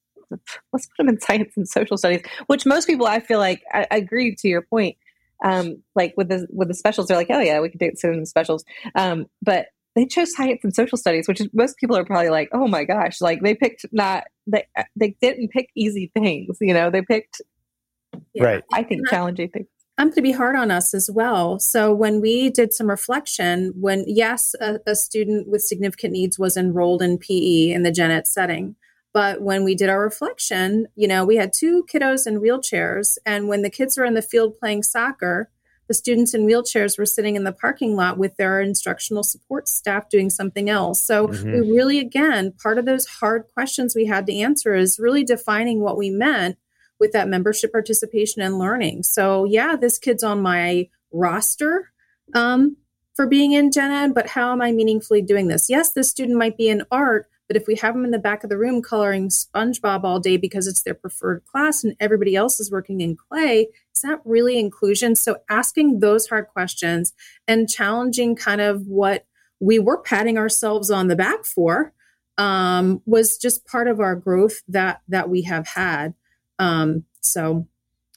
[0.73, 3.87] let's put them in science and social studies, which most people I feel like I,
[3.91, 4.97] I agree to your point.
[5.43, 8.25] Um, like with the with the specials, they're like, oh yeah, we could do some
[8.25, 8.63] specials.
[8.95, 12.49] Um, but they chose science and social studies, which is, most people are probably like,
[12.53, 14.65] oh my gosh, like they picked not they
[14.95, 17.41] they didn't pick easy things, you know, they picked
[18.33, 18.63] yeah, right.
[18.73, 19.67] I think challenging things.
[19.97, 21.59] I'm going to be hard on us as well.
[21.59, 26.57] So when we did some reflection, when yes, a, a student with significant needs was
[26.57, 28.75] enrolled in PE in the gen ed setting,
[29.13, 33.47] but when we did our reflection, you know, we had two kiddos in wheelchairs, and
[33.47, 35.51] when the kids were in the field playing soccer,
[35.87, 40.09] the students in wheelchairs were sitting in the parking lot with their instructional support staff
[40.09, 41.03] doing something else.
[41.03, 41.51] So mm-hmm.
[41.51, 45.81] we really, again, part of those hard questions we had to answer is really defining
[45.81, 46.57] what we meant
[47.01, 49.01] with that membership participation and learning.
[49.03, 51.91] So yeah, this kid's on my roster
[52.33, 52.77] um,
[53.15, 55.69] for being in gen ed, but how am I meaningfully doing this?
[55.69, 58.43] Yes, this student might be in art, but if we have them in the back
[58.43, 62.59] of the room coloring SpongeBob all day because it's their preferred class and everybody else
[62.59, 65.15] is working in clay, is that really inclusion?
[65.15, 67.13] So asking those hard questions
[67.47, 69.25] and challenging kind of what
[69.59, 71.93] we were patting ourselves on the back for
[72.37, 76.13] um, was just part of our growth that that we have had.
[76.61, 77.67] Um, so,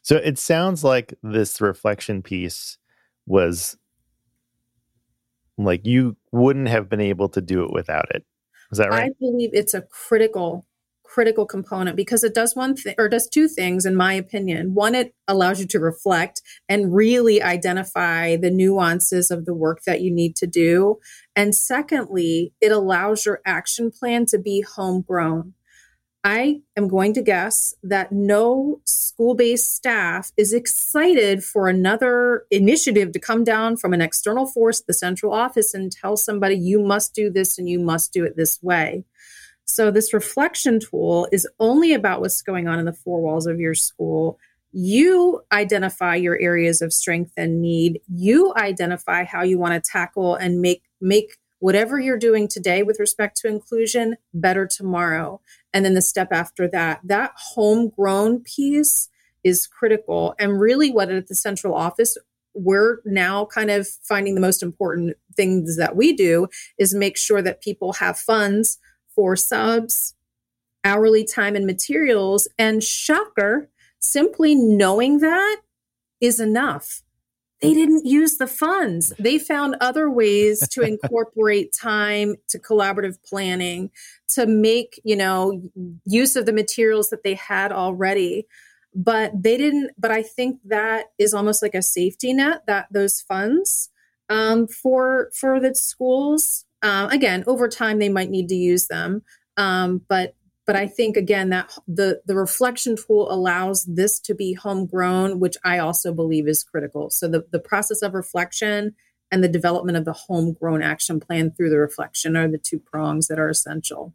[0.03, 2.77] so it sounds like this reflection piece
[3.27, 3.77] was
[5.57, 8.25] like you wouldn't have been able to do it without it.
[8.71, 9.11] Is that right?
[9.11, 10.67] I believe it's a critical
[11.05, 14.75] critical component because it does one thing or does two things in my opinion.
[14.75, 20.01] One it allows you to reflect and really identify the nuances of the work that
[20.01, 20.99] you need to do.
[21.37, 25.55] And secondly, it allows your action plan to be homegrown.
[26.27, 33.13] I am going to guess that no school based staff is excited for another initiative
[33.13, 37.15] to come down from an external force, the central office, and tell somebody, you must
[37.15, 39.05] do this and you must do it this way.
[39.67, 43.61] So, this reflection tool is only about what's going on in the four walls of
[43.61, 44.39] your school.
[44.73, 48.01] You identify your areas of strength and need.
[48.09, 53.01] You identify how you want to tackle and make make whatever you're doing today with
[53.01, 55.41] respect to inclusion better tomorrow
[55.75, 59.11] and then the step after that that homegrown piece
[59.43, 60.35] is critical.
[60.39, 62.17] And really what at the central office
[62.55, 66.47] we're now kind of finding the most important things that we do
[66.79, 68.79] is make sure that people have funds
[69.15, 70.15] for subs
[70.85, 72.47] hourly time and materials.
[72.59, 73.71] And shocker
[74.01, 75.63] simply knowing that
[76.21, 77.03] is enough
[77.61, 79.13] they didn't use the funds.
[79.19, 83.91] They found other ways to incorporate time to collaborative planning,
[84.29, 85.63] to make, you know,
[86.05, 88.47] use of the materials that they had already.
[88.95, 93.21] But they didn't, but I think that is almost like a safety net that those
[93.21, 93.91] funds
[94.29, 96.65] um, for for the schools.
[96.83, 99.23] Um, again, over time they might need to use them.
[99.57, 100.35] Um, but
[100.67, 105.57] but I think again that the the reflection tool allows this to be homegrown, which
[105.65, 107.11] I also believe is critical.
[107.11, 108.95] So the the process of reflection
[109.31, 113.29] and the development of the homegrown action plan through the reflection are the two prongs
[113.29, 114.15] that are essential.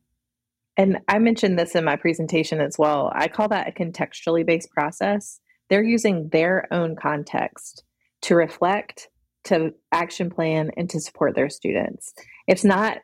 [0.77, 3.11] And I mentioned this in my presentation as well.
[3.13, 5.39] I call that a contextually based process.
[5.69, 7.83] They're using their own context
[8.21, 9.09] to reflect,
[9.45, 12.13] to action plan, and to support their students.
[12.47, 12.99] It's not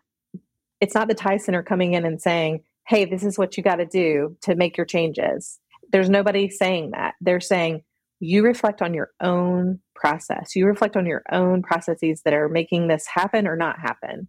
[0.81, 3.77] it's not the TIES Center coming in and saying, hey, this is what you got
[3.77, 5.59] to do to make your changes.
[5.91, 7.15] There's nobody saying that.
[7.21, 7.83] They're saying,
[8.19, 10.55] you reflect on your own process.
[10.55, 14.27] You reflect on your own processes that are making this happen or not happen.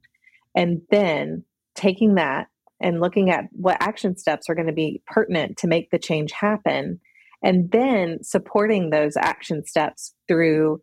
[0.54, 1.44] And then
[1.74, 2.48] taking that
[2.80, 6.32] and looking at what action steps are going to be pertinent to make the change
[6.32, 7.00] happen.
[7.42, 10.80] And then supporting those action steps through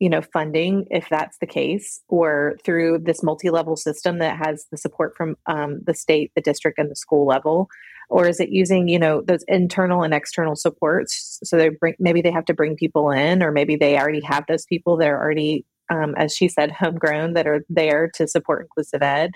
[0.00, 4.78] you know funding if that's the case or through this multi-level system that has the
[4.78, 7.68] support from um, the state the district and the school level?
[8.08, 12.22] Or is it using you know those internal and external supports so they bring maybe
[12.22, 15.22] they have to bring people in or maybe they already have those people that are
[15.22, 19.32] already um, as she said homegrown that are there to support inclusive ed?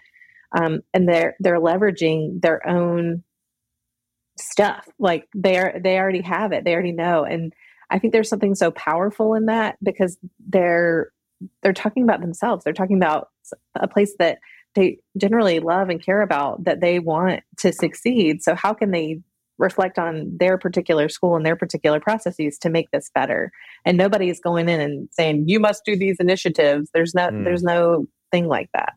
[0.57, 3.23] Um, and they're they're leveraging their own
[4.39, 7.53] stuff like they're they already have it they already know and
[7.91, 10.19] I think there's something so powerful in that because
[10.49, 11.11] they're
[11.63, 12.65] they're talking about themselves.
[12.65, 13.29] They're talking about
[13.75, 14.39] a place that
[14.75, 18.43] they generally love and care about that they want to succeed.
[18.43, 19.21] So how can they
[19.59, 23.53] reflect on their particular school and their particular processes to make this better?
[23.85, 26.91] And nobody's going in and saying you must do these initiatives.
[26.93, 27.45] There's no mm.
[27.45, 28.95] there's no thing like that.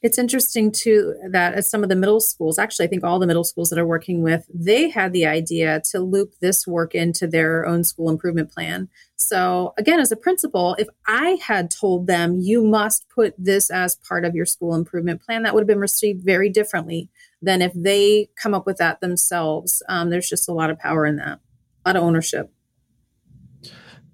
[0.00, 3.26] It's interesting too that at some of the middle schools, actually, I think all the
[3.26, 7.26] middle schools that are working with, they had the idea to loop this work into
[7.26, 8.88] their own school improvement plan.
[9.16, 13.96] So, again, as a principal, if I had told them you must put this as
[13.96, 17.10] part of your school improvement plan, that would have been received very differently
[17.42, 19.82] than if they come up with that themselves.
[19.88, 21.40] Um, there's just a lot of power in that,
[21.84, 22.52] a lot of ownership.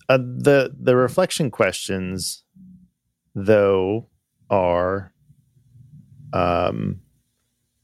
[0.09, 2.45] Uh, the the reflection questions,
[3.35, 4.09] though,
[4.51, 5.14] are
[6.35, 7.01] um,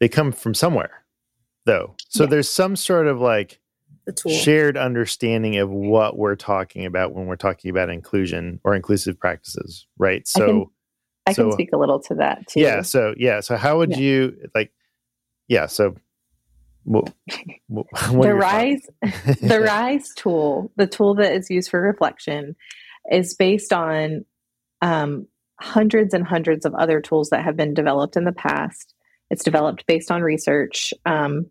[0.00, 1.04] they come from somewhere
[1.64, 1.94] though.
[2.08, 2.30] So yeah.
[2.30, 3.60] there's some sort of like
[4.28, 9.86] shared understanding of what we're talking about when we're talking about inclusion or inclusive practices,
[9.98, 10.26] right?
[10.26, 10.66] So I can,
[11.26, 12.60] I so, can speak a little to that too.
[12.60, 12.82] Yeah.
[12.82, 13.40] So yeah.
[13.40, 13.98] So how would yeah.
[13.98, 14.72] you like?
[15.48, 15.66] Yeah.
[15.66, 15.94] So
[16.84, 17.12] what,
[17.68, 17.86] what
[18.22, 18.80] the rise
[19.42, 22.56] the rise tool the tool that is used for reflection
[23.12, 24.24] is based on
[24.80, 25.26] um,
[25.60, 28.94] hundreds and hundreds of other tools that have been developed in the past.
[29.30, 31.50] It's developed based on research, um,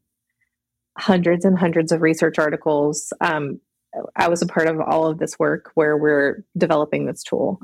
[0.97, 3.13] hundreds and hundreds of research articles.
[3.21, 3.59] Um,
[4.15, 7.59] I was a part of all of this work where we're developing this tool.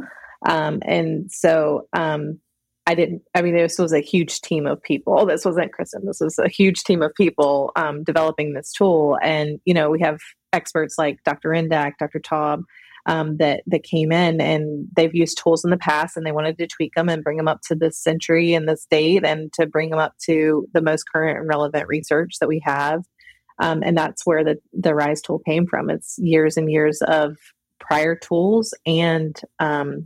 [0.47, 2.39] Um, and so um,
[2.87, 5.25] I didn't, I mean, this was a huge team of people.
[5.25, 9.17] This wasn't Kristin, this was a huge team of people um, developing this tool.
[9.21, 10.19] And, you know, we have
[10.53, 11.49] experts like Dr.
[11.49, 12.19] Ryndak, Dr.
[12.19, 12.61] Taub,
[13.05, 16.57] um, that that came in and they've used tools in the past and they wanted
[16.57, 19.65] to tweak them and bring them up to this century and this date and to
[19.65, 23.03] bring them up to the most current and relevant research that we have.
[23.59, 25.89] Um, and that's where the the Rise tool came from.
[25.89, 27.37] It's years and years of
[27.79, 30.05] prior tools and um,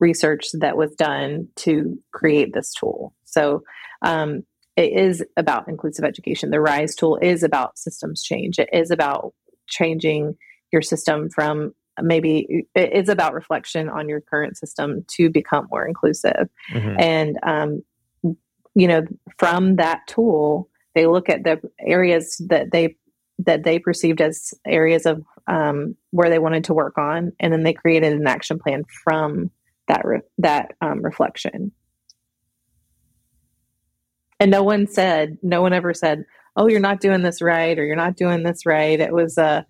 [0.00, 3.14] research that was done to create this tool.
[3.24, 3.62] So
[4.02, 4.42] um,
[4.76, 6.50] it is about inclusive education.
[6.50, 8.58] The RISE tool is about systems change.
[8.58, 9.32] It is about
[9.68, 10.36] changing
[10.72, 11.72] your system from
[12.02, 16.48] maybe it's about reflection on your current system to become more inclusive.
[16.72, 16.96] Mm-hmm.
[16.98, 17.82] and um,
[18.74, 19.02] you know
[19.38, 22.96] from that tool they look at the areas that they
[23.38, 27.62] that they perceived as areas of um, where they wanted to work on and then
[27.62, 29.50] they created an action plan from
[29.88, 31.72] that re- that um, reflection.
[34.40, 36.24] And no one said no one ever said
[36.56, 38.98] oh you're not doing this right or you're not doing this right.
[38.98, 39.62] It was a uh,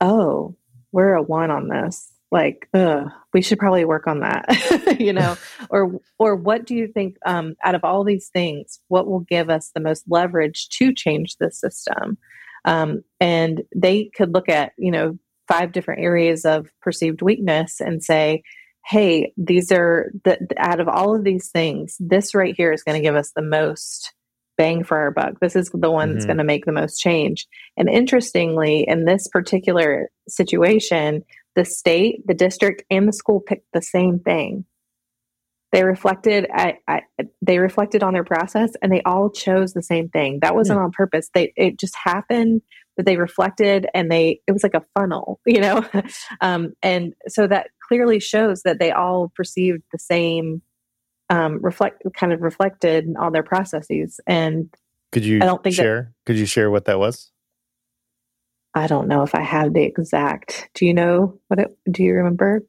[0.00, 0.56] oh
[0.92, 2.12] we're a one on this.
[2.32, 5.36] Like ugh, we should probably work on that you know?
[5.70, 9.48] Or or what do you think um, out of all these things what will give
[9.48, 12.18] us the most leverage to change the system?
[12.64, 15.18] Um, and they could look at you know
[15.48, 18.42] five different areas of perceived weakness and say
[18.86, 22.96] hey these are the out of all of these things this right here is going
[22.96, 24.12] to give us the most
[24.56, 25.40] bang for our buck.
[25.40, 26.14] This is the one mm-hmm.
[26.14, 27.46] that's going to make the most change.
[27.76, 33.82] And interestingly, in this particular situation, the state, the district, and the school picked the
[33.82, 34.64] same thing.
[35.72, 37.04] They reflected at, at,
[37.42, 40.38] they reflected on their process, and they all chose the same thing.
[40.42, 40.84] That wasn't yeah.
[40.84, 41.30] on purpose.
[41.34, 42.62] They it just happened
[42.96, 45.84] that they reflected, and they it was like a funnel, you know.
[46.40, 50.62] um, and so that clearly shows that they all perceived the same
[51.30, 54.72] um, reflect kind of reflected on their processes and
[55.12, 56.02] Could you I don't think share?
[56.02, 57.30] That, could you share what that was?
[58.74, 60.68] I don't know if I have the exact.
[60.74, 61.76] Do you know what it?
[61.90, 62.62] Do you remember?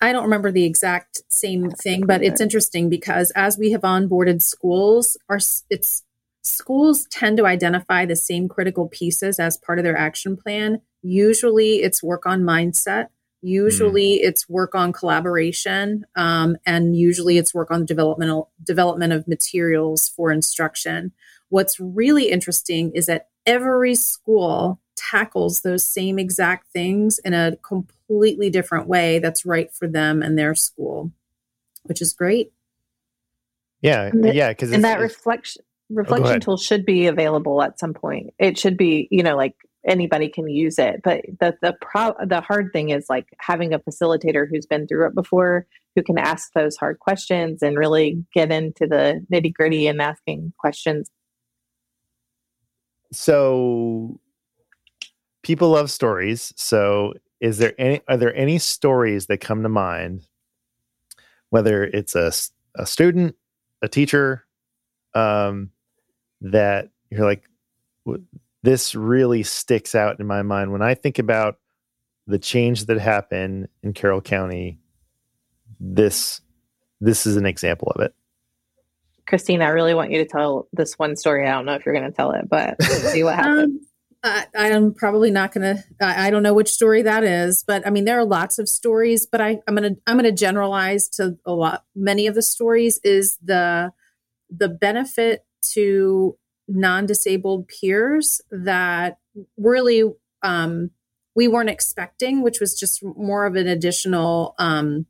[0.00, 4.40] I don't remember the exact same thing, but it's interesting because as we have onboarded
[4.42, 5.38] schools, our
[5.68, 6.04] it's
[6.42, 10.80] schools tend to identify the same critical pieces as part of their action plan.
[11.02, 13.08] Usually, it's work on mindset.
[13.42, 14.20] Usually, mm.
[14.22, 20.30] it's work on collaboration, um, and usually, it's work on developmental development of materials for
[20.30, 21.12] instruction.
[21.48, 28.50] What's really interesting is that every school tackles those same exact things in a completely
[28.50, 31.10] different way that's right for them and their school,
[31.84, 32.52] which is great.
[33.80, 37.94] Yeah, the, yeah, because and that reflection reflection oh, tool should be available at some
[37.94, 38.34] point.
[38.38, 39.54] It should be, you know, like
[39.86, 41.00] anybody can use it.
[41.02, 45.06] But the the pro the hard thing is like having a facilitator who's been through
[45.06, 49.86] it before, who can ask those hard questions and really get into the nitty gritty
[49.86, 51.10] and asking questions.
[53.12, 54.20] So
[55.42, 56.52] people love stories.
[56.56, 60.26] So is there any are there any stories that come to mind
[61.50, 62.32] whether it's a,
[62.76, 63.36] a student
[63.82, 64.44] a teacher
[65.14, 65.70] um,
[66.40, 67.44] that you're like
[68.62, 71.58] this really sticks out in my mind when i think about
[72.26, 74.78] the change that happened in carroll county
[75.78, 76.40] this
[77.00, 78.14] this is an example of it
[79.26, 81.94] christine i really want you to tell this one story i don't know if you're
[81.94, 83.86] going to tell it but see what happens um,
[84.22, 85.84] I, am probably not going to.
[86.00, 89.26] I don't know which story that is, but I mean there are lots of stories.
[89.26, 91.84] But I, I'm going to I'm going to generalize to a lot.
[91.94, 93.92] Many of the stories is the
[94.50, 96.36] the benefit to
[96.70, 99.18] non-disabled peers that
[99.56, 100.04] really
[100.42, 100.90] um,
[101.34, 105.06] we weren't expecting, which was just more of an additional um,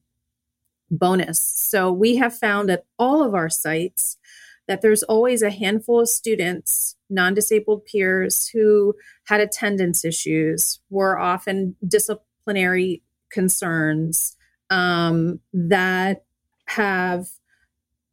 [0.91, 1.41] bonus.
[1.41, 4.17] So we have found at all of our sites
[4.67, 8.95] that there's always a handful of students, non disabled peers, who
[9.25, 14.37] had attendance issues, were often disciplinary concerns
[14.71, 16.25] um, that
[16.67, 17.31] have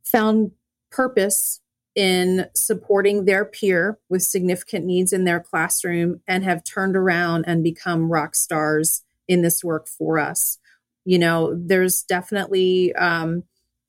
[0.03, 0.51] found
[0.89, 1.59] purpose
[1.97, 7.63] in supporting their peer with significant needs in their classroom and have turned around and
[7.63, 10.59] become rock stars in this work for us.
[11.05, 13.45] You know, there's definitely um,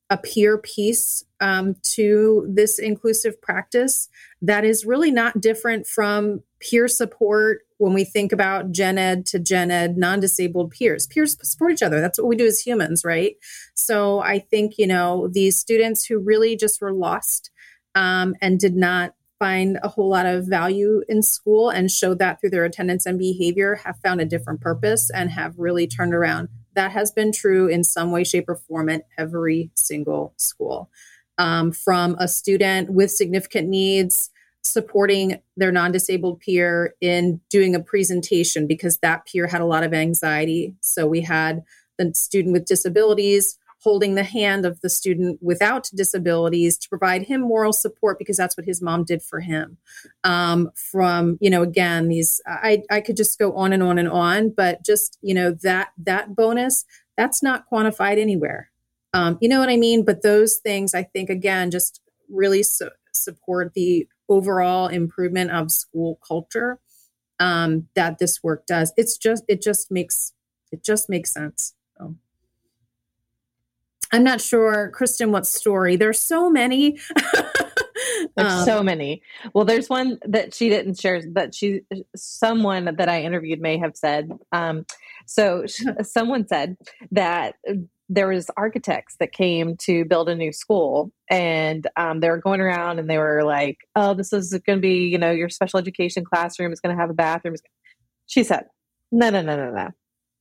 [0.09, 4.09] a peer piece um, to this inclusive practice
[4.41, 9.37] that is really not different from peer support when we think about gen ed to
[9.37, 11.05] gen ed non-disabled peers.
[11.05, 12.01] Peers support each other.
[12.01, 13.35] That's what we do as humans right?
[13.75, 17.51] So i think you know these students who really just were lost
[17.99, 22.39] um, and did not find a whole lot of value in school and showed that
[22.39, 26.49] through their attendance and behavior have found a different purpose and have really turned around
[26.79, 30.89] that has been true in some way, shape, or form at every single school.
[31.37, 34.29] Um, from a student with significant needs
[34.61, 39.83] supporting their non disabled peer in doing a presentation because that peer had a lot
[39.83, 40.75] of anxiety.
[40.81, 41.63] So we had
[41.97, 47.41] the student with disabilities holding the hand of the student without disabilities to provide him
[47.41, 49.77] moral support because that's what his mom did for him.
[50.23, 54.09] Um, from you know, again, these I I could just go on and on and
[54.09, 56.85] on, but just you know that that bonus
[57.17, 58.71] that's not quantified anywhere.
[59.13, 60.05] Um, you know what I mean?
[60.05, 66.19] But those things, I think, again, just really su- support the overall improvement of school
[66.25, 66.79] culture
[67.39, 68.93] um, that this work does.
[68.97, 70.33] It's just it just makes
[70.71, 71.73] it just makes sense.
[74.11, 75.95] I'm not sure, Kristin, what story.
[75.95, 76.99] There's so many.
[78.35, 79.21] there's um, so many.
[79.53, 81.81] Well, there's one that she didn't share that she,
[82.15, 84.31] someone that I interviewed may have said.
[84.51, 84.85] Um,
[85.25, 85.65] so
[86.01, 86.77] someone said
[87.11, 87.55] that
[88.09, 92.59] there was architects that came to build a new school and um, they were going
[92.59, 95.77] around and they were like, oh, this is going to be, you know, your special
[95.77, 97.55] education classroom is going to have a bathroom.
[98.25, 98.65] She said,
[99.11, 99.89] no, no, no, no, no.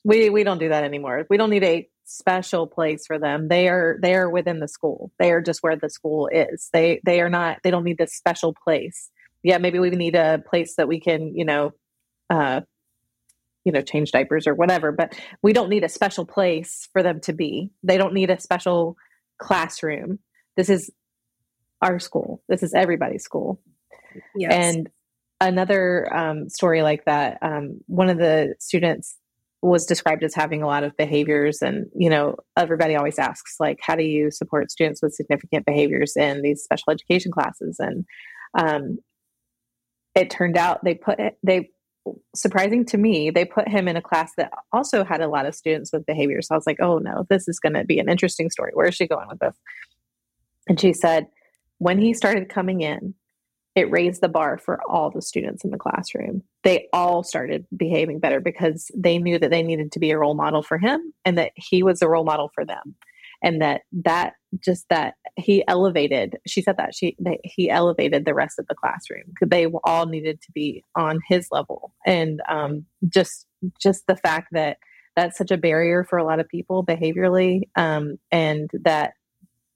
[0.05, 1.27] We, we don't do that anymore.
[1.29, 3.49] We don't need a special place for them.
[3.49, 5.13] They are they are within the school.
[5.19, 6.71] They are just where the school is.
[6.73, 9.11] They they are not they don't need this special place.
[9.43, 11.73] Yeah, maybe we need a place that we can, you know,
[12.31, 12.63] uh
[13.65, 17.21] you know, change diapers or whatever, but we don't need a special place for them
[17.21, 17.71] to be.
[17.83, 18.97] They don't need a special
[19.37, 20.21] classroom.
[20.57, 20.91] This is
[21.83, 22.43] our school.
[22.49, 23.61] This is everybody's school.
[24.35, 24.53] Yes.
[24.55, 24.89] And
[25.41, 29.19] another um, story like that, um, one of the students
[29.61, 31.63] was described as having a lot of behaviors.
[31.63, 36.17] And you know everybody always asks like how do you support students with significant behaviors
[36.17, 37.77] in these special education classes?
[37.79, 38.05] And
[38.59, 38.99] um,
[40.15, 41.71] it turned out they put they
[42.35, 45.55] surprising to me they put him in a class that also had a lot of
[45.55, 46.49] students with behaviors.
[46.49, 48.71] So i was like oh no this is going to be an interesting story.
[48.75, 49.57] Where is she going with this?
[50.69, 51.27] And she said
[51.79, 53.15] when he started coming in
[53.79, 56.43] it raised the bar for all the students in the classroom.
[56.65, 60.35] They all started behaving better because they knew that they needed to be a role
[60.35, 62.97] model for him and that he was a role model for them.
[63.41, 64.33] And that that
[64.65, 68.75] just that he elevated she said that she that he elevated the rest of the
[68.75, 73.47] classroom because they all needed to be on his level and um, just
[73.81, 74.79] just the fact that
[75.15, 79.13] that's such a barrier for a lot of people behaviorally um, and that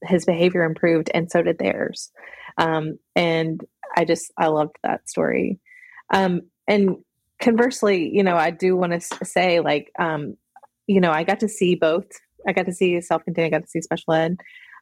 [0.05, 2.11] his behavior improved and so did theirs
[2.59, 3.61] um, and
[3.97, 5.61] I just I loved that story.
[6.13, 6.97] Um, and
[7.41, 10.37] conversely, you know, I do want to say like, um,
[10.87, 12.07] you know, I got to see both.
[12.47, 13.47] I got to see self-contained.
[13.47, 14.37] I got to see special ed,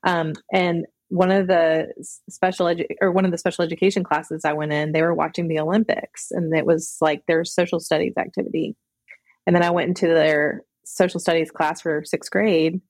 [0.06, 1.92] um, and one of the
[2.30, 5.48] special edu- or one of the special education classes I went in, they were watching
[5.48, 8.76] the Olympics, and it was like their social studies activity.
[9.46, 12.80] And then I went into their social studies class for sixth grade,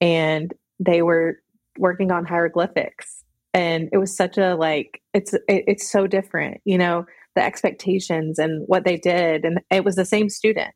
[0.00, 1.38] and they were
[1.78, 3.24] working on hieroglyphics.
[3.54, 8.38] And it was such a like it's it, it's so different you know the expectations
[8.38, 9.44] and what they did.
[9.44, 10.74] And it was the same student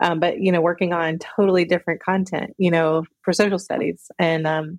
[0.00, 4.10] um, but you know working on totally different content you know for social studies.
[4.18, 4.78] And um,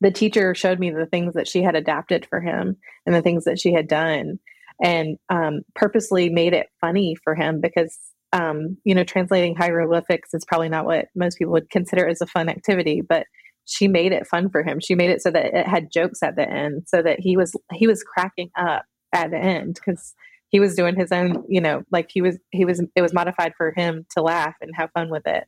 [0.00, 3.44] the teacher showed me the things that she had adapted for him and the things
[3.44, 4.38] that she had done
[4.82, 7.96] and um, purposely made it funny for him because
[8.32, 12.26] um, you know translating hieroglyphics is probably not what most people would consider as a
[12.26, 13.26] fun activity but
[13.64, 14.80] she made it fun for him.
[14.80, 17.52] She made it so that it had jokes at the end, so that he was
[17.72, 20.14] he was cracking up at the end because
[20.48, 23.52] he was doing his own, you know, like he was he was it was modified
[23.56, 25.44] for him to laugh and have fun with it.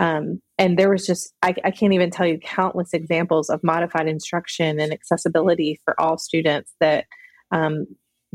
[0.00, 4.08] Um, and there was just I, I can't even tell you countless examples of modified
[4.08, 7.06] instruction and accessibility for all students that
[7.52, 7.86] um,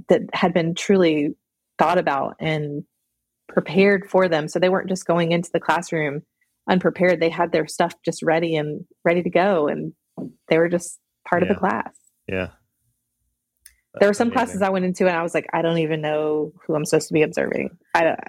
[0.10, 1.36] that had been truly
[1.80, 2.84] thought about and
[3.50, 4.48] prepared for them.
[4.48, 6.22] So they weren't just going into the classroom
[6.70, 7.20] unprepared.
[7.20, 9.94] They had their stuff just ready and ready to go, and
[10.50, 11.50] they were just part yeah.
[11.50, 11.94] of the class.
[12.28, 12.48] Yeah.
[13.94, 14.46] That's there were some amazing.
[14.46, 17.08] classes I went into, and I was like, I don't even know who I'm supposed
[17.08, 17.78] to be observing.
[17.94, 18.20] I don't.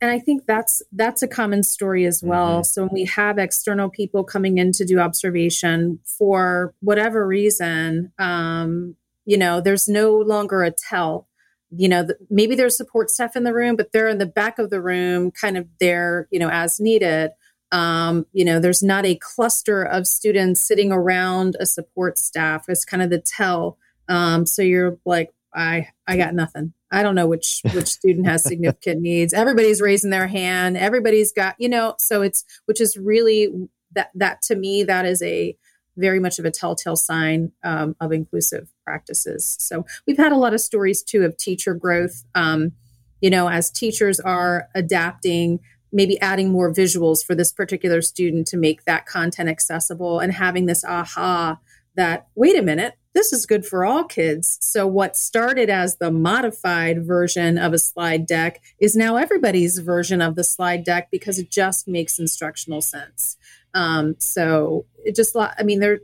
[0.00, 2.60] And I think that's that's a common story as well.
[2.60, 2.64] Mm-hmm.
[2.64, 8.94] So when we have external people coming in to do observation for whatever reason, um,
[9.24, 11.28] you know, there's no longer a tell
[11.70, 14.58] you know, the, maybe there's support staff in the room, but they're in the back
[14.58, 17.30] of the room, kind of there, you know, as needed.
[17.70, 22.68] Um, you know, there's not a cluster of students sitting around a support staff.
[22.68, 23.78] It's kind of the tell.
[24.08, 26.72] Um, so you're like, I I got nothing.
[26.90, 29.34] I don't know which which student has significant needs.
[29.34, 30.76] Everybody's raising their hand.
[30.76, 35.22] Everybody's got, you know, so it's which is really that that to me that is
[35.22, 35.56] a
[35.96, 39.56] very much of a telltale sign um, of inclusive practices.
[39.58, 42.24] So we've had a lot of stories too of teacher growth.
[42.34, 42.72] Um,
[43.20, 45.58] you know, as teachers are adapting
[45.92, 50.66] maybe adding more visuals for this particular student to make that content accessible and having
[50.66, 51.58] this aha
[51.94, 54.58] that wait a minute this is good for all kids.
[54.60, 60.22] So what started as the modified version of a slide deck is now everybody's version
[60.22, 63.36] of the slide deck because it just makes instructional sense.
[63.74, 65.98] Um, so it just i mean there,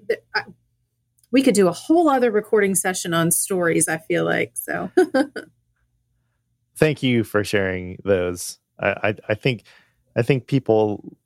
[1.30, 4.91] we could do a whole other recording session on stories i feel like so.
[6.76, 9.64] Thank you for sharing those I, I, think
[10.16, 11.16] I think people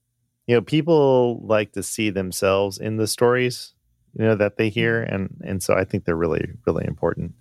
[0.47, 3.75] you know people like to see themselves in the stories
[4.19, 5.15] you know that they hear mm-hmm.
[5.15, 7.35] and and so I think they're really really important.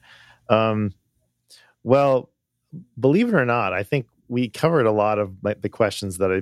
[0.49, 0.93] Um,
[1.83, 2.29] well,
[2.99, 6.31] believe it or not, I think we covered a lot of my, the questions that
[6.31, 6.41] I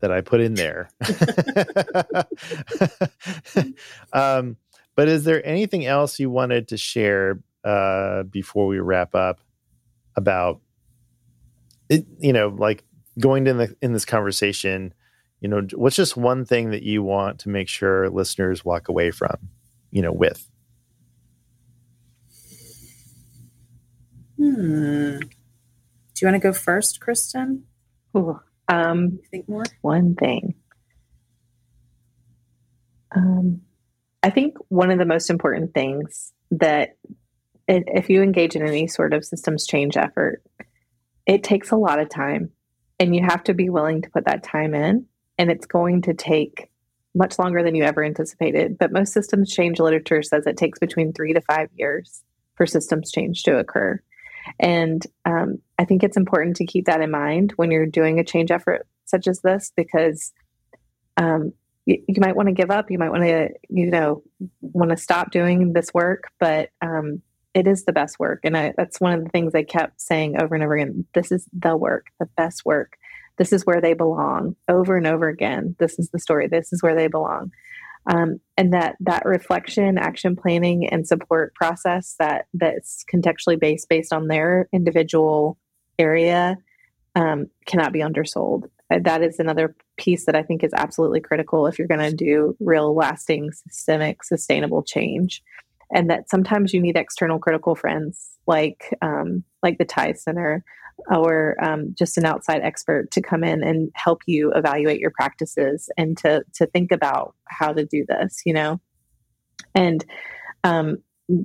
[0.00, 0.90] that I put in there.
[4.12, 4.56] um,
[4.94, 9.40] but is there anything else you wanted to share uh, before we wrap up
[10.16, 10.60] about
[11.88, 12.06] it?
[12.18, 12.84] You know, like
[13.18, 14.94] going in the in this conversation,
[15.40, 19.10] you know, what's just one thing that you want to make sure listeners walk away
[19.10, 19.36] from,
[19.90, 20.48] you know, with?
[24.36, 25.18] Hmm.
[25.18, 27.62] Do you want to go first, Kristin?
[28.16, 29.64] Ooh, um, think more.
[29.82, 30.54] One thing.
[33.14, 33.62] Um,
[34.22, 36.96] I think one of the most important things that
[37.68, 40.42] if you engage in any sort of systems change effort,
[41.26, 42.50] it takes a lot of time
[42.98, 45.06] and you have to be willing to put that time in
[45.38, 46.70] and it's going to take
[47.14, 48.76] much longer than you ever anticipated.
[48.78, 49.80] But most systems change.
[49.80, 52.22] Literature says it takes between three to five years
[52.56, 54.00] for systems change to occur.
[54.58, 58.24] And um, i think it's important to keep that in mind when you're doing a
[58.24, 60.32] change effort such as this because
[61.16, 61.52] um,
[61.86, 62.90] you, you, might want to give up.
[62.90, 64.22] You might want to you know
[64.60, 66.30] want to stop doing this work.
[66.38, 67.22] But um,
[67.58, 68.40] it is the best work.
[68.44, 71.04] And I, that's one of the things I kept saying over and over again.
[71.14, 72.90] This is the work, the best work.
[73.36, 75.74] This is where they belong over and over again.
[75.78, 76.46] This is the story.
[76.48, 77.50] This is where they belong.
[78.08, 84.12] um, and that that reflection action planning and support process that that's contextually based based
[84.12, 85.58] on their individual
[85.98, 86.56] area
[87.14, 91.66] um, cannot be undersold uh, that is another piece that i think is absolutely critical
[91.66, 95.42] if you're going to do real lasting systemic sustainable change
[95.92, 100.64] and that sometimes you need external critical friends like um, like the TIES Center
[101.10, 105.88] or um, just an outside expert to come in and help you evaluate your practices
[105.96, 108.42] and to to think about how to do this.
[108.44, 108.80] You know,
[109.74, 110.04] and
[110.64, 110.98] um,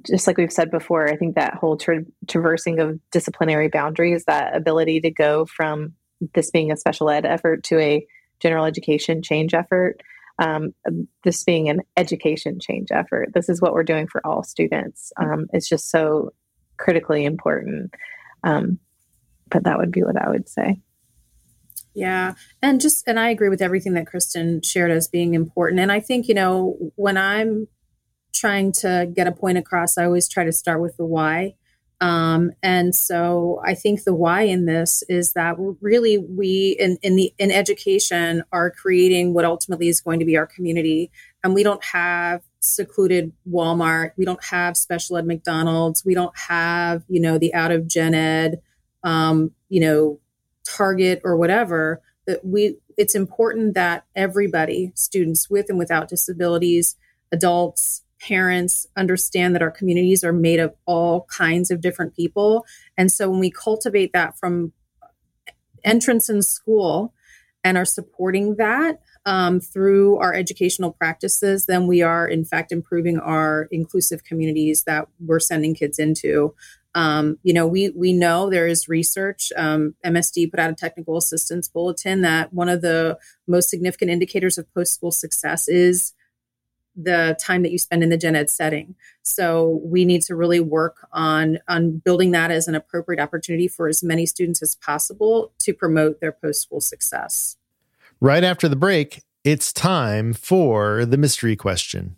[0.05, 4.55] just like we've said before, I think that whole tra- traversing of disciplinary boundaries, that
[4.55, 5.93] ability to go from
[6.33, 8.05] this being a special ed effort to a
[8.39, 10.01] general education change effort
[10.39, 10.73] um,
[11.23, 13.29] this being an education change effort.
[13.33, 15.11] This is what we're doing for all students.
[15.17, 16.31] Um, it's just so
[16.77, 17.93] critically important.
[18.43, 18.79] Um,
[19.49, 20.81] but that would be what I would say.
[21.95, 22.33] Yeah.
[22.61, 25.79] And just, and I agree with everything that Kristin shared as being important.
[25.79, 27.67] And I think, you know, when I'm
[28.33, 31.53] trying to get a point across, I always try to start with the why.
[32.03, 37.15] Um, and so I think the why in this is that really we in, in
[37.15, 41.11] the in education are creating what ultimately is going to be our community,
[41.45, 47.05] and we don't have secluded Walmart, we don't have special ed McDonald's, we don't have
[47.07, 48.61] you know the out of gen ed,
[49.05, 50.19] um, you know
[50.67, 52.01] Target or whatever.
[52.27, 56.97] That we it's important that everybody, students with and without disabilities,
[57.31, 62.65] adults, parents understand that our communities are made of all kinds of different people.
[62.97, 64.71] And so when we cultivate that from
[65.83, 67.13] entrance in school
[67.63, 73.19] and are supporting that um, through our educational practices, then we are in fact improving
[73.19, 76.53] our inclusive communities that we're sending kids into.
[76.95, 79.51] Um, you know, we we know there is research.
[79.57, 83.17] Um, MSD put out a technical assistance bulletin that one of the
[83.47, 86.13] most significant indicators of post school success is
[86.95, 88.95] the time that you spend in the gen ed setting.
[89.23, 93.87] So we need to really work on on building that as an appropriate opportunity for
[93.87, 97.57] as many students as possible to promote their post school success.
[98.19, 102.17] Right after the break, it's time for the mystery question.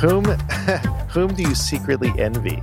[0.00, 0.24] Whom
[1.10, 2.60] whom do you secretly envy?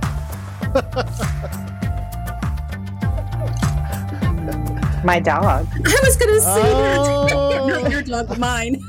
[5.04, 5.68] My dog.
[5.72, 7.26] I was going to say Oh.
[7.28, 7.82] that.
[7.82, 8.80] Not your dog, mine.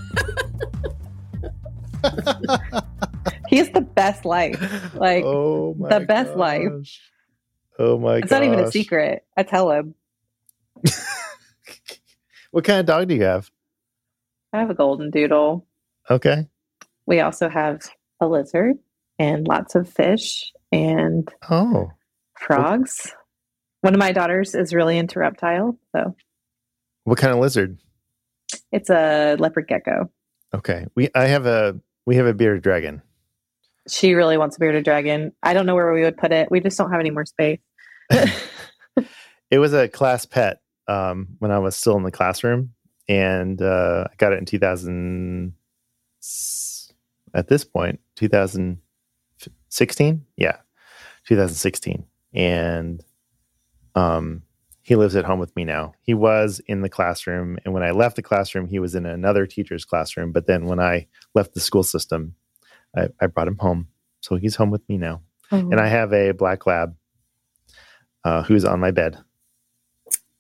[3.50, 4.60] He's the best life.
[4.96, 6.72] Like oh my the best life.
[7.80, 8.24] Oh my god.
[8.24, 9.26] it's not even a secret.
[9.36, 9.94] I tell him.
[12.52, 13.52] What kind of dog do you have?
[14.54, 15.66] I have a golden doodle.
[16.10, 16.48] Okay.
[17.06, 17.82] We also have
[18.20, 18.78] a lizard
[19.20, 21.90] and lots of fish and Oh.
[22.40, 23.14] frogs.
[23.82, 26.16] One of my daughters is really into reptiles, so
[27.04, 27.78] What kind of lizard?
[28.72, 30.10] It's a leopard gecko.
[30.54, 30.86] Okay.
[30.96, 33.02] We I have a we have a bearded dragon.
[33.90, 35.32] She really wants a bearded dragon.
[35.44, 36.50] I don't know where we would put it.
[36.52, 37.60] We just don't have any more space.
[39.50, 42.74] it was a class pet um, when I was still in the classroom,
[43.08, 45.54] and uh, I got it in 2000.
[47.34, 50.58] At this point, 2016, yeah,
[51.28, 53.04] 2016, and
[53.96, 54.42] um,
[54.82, 55.94] he lives at home with me now.
[56.02, 59.46] He was in the classroom, and when I left the classroom, he was in another
[59.46, 60.32] teacher's classroom.
[60.32, 62.36] But then when I left the school system,
[62.96, 63.88] I, I brought him home,
[64.22, 65.22] so he's home with me now.
[65.52, 65.58] Oh.
[65.58, 66.96] And I have a black lab
[68.24, 69.18] uh, who's on my bed,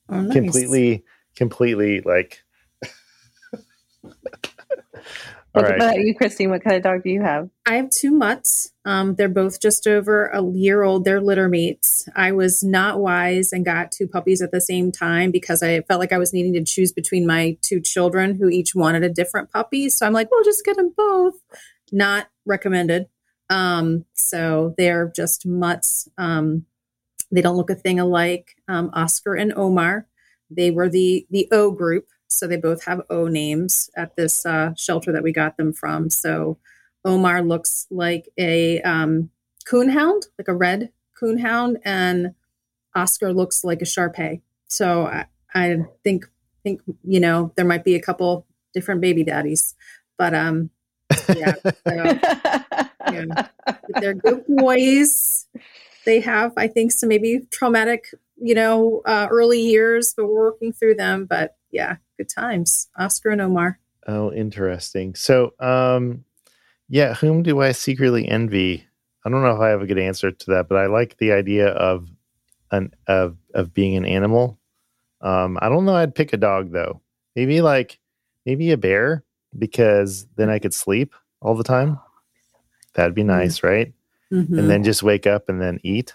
[0.09, 0.33] oh, nice.
[0.33, 1.03] completely,
[1.35, 2.43] completely like.
[5.57, 5.75] What right.
[5.75, 6.49] about you, Christine?
[6.49, 7.49] What kind of dog do you have?
[7.65, 8.71] I have two mutts.
[8.85, 11.03] Um, they're both just over a year old.
[11.03, 12.07] They're litter mates.
[12.15, 15.99] I was not wise and got two puppies at the same time because I felt
[15.99, 19.51] like I was needing to choose between my two children who each wanted a different
[19.51, 19.89] puppy.
[19.89, 21.35] So I'm like, well, just get them both.
[21.91, 23.07] Not recommended.
[23.49, 26.07] Um, so they're just mutts.
[26.17, 26.65] Um,
[27.31, 28.55] they don't look a thing alike.
[28.67, 30.07] Um, Oscar and Omar,
[30.49, 32.07] they were the the O group.
[32.27, 36.09] So they both have O names at this uh, shelter that we got them from.
[36.09, 36.57] So
[37.05, 39.29] Omar looks like a um,
[39.65, 42.33] coonhound, like a red coonhound, and
[42.95, 44.41] Oscar looks like a Sharpei.
[44.67, 46.25] So I, I think
[46.63, 49.75] think you know there might be a couple different baby daddies,
[50.17, 50.69] but um,
[51.35, 51.73] yeah, so,
[53.13, 53.47] yeah.
[53.99, 55.47] they're good boys.
[56.05, 60.71] They have, I think, some maybe traumatic, you know, uh, early years, but we're working
[60.71, 61.25] through them.
[61.25, 62.87] But yeah, good times.
[62.97, 63.79] Oscar and Omar.
[64.07, 65.15] Oh, interesting.
[65.15, 66.23] So, um,
[66.89, 68.85] yeah, whom do I secretly envy?
[69.25, 71.33] I don't know if I have a good answer to that, but I like the
[71.33, 72.07] idea of
[72.71, 74.57] an of of being an animal.
[75.21, 75.95] Um, I don't know.
[75.95, 77.01] I'd pick a dog though.
[77.35, 77.99] Maybe like
[78.45, 79.23] maybe a bear
[79.57, 81.99] because then I could sleep all the time.
[82.93, 83.67] That'd be nice, mm-hmm.
[83.67, 83.93] right?
[84.31, 84.59] Mm-hmm.
[84.59, 86.13] And then just wake up and then eat,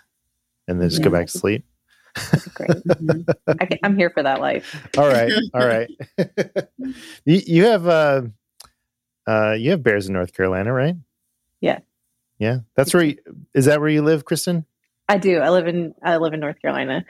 [0.67, 1.05] and then just yeah.
[1.05, 1.65] go back to sleep
[2.55, 2.71] great.
[2.71, 3.53] Mm-hmm.
[3.61, 4.89] I, am here for that life.
[4.97, 5.91] all right, all right.
[7.25, 8.23] you, you have uh,
[9.27, 10.97] uh, you have bears in North Carolina, right?
[11.61, 11.81] Yeah.
[12.39, 13.05] Yeah, that's where.
[13.05, 13.17] You,
[13.55, 14.65] is that where you live, Kristin?
[15.09, 15.39] I do.
[15.39, 17.05] I live in I live in North Carolina.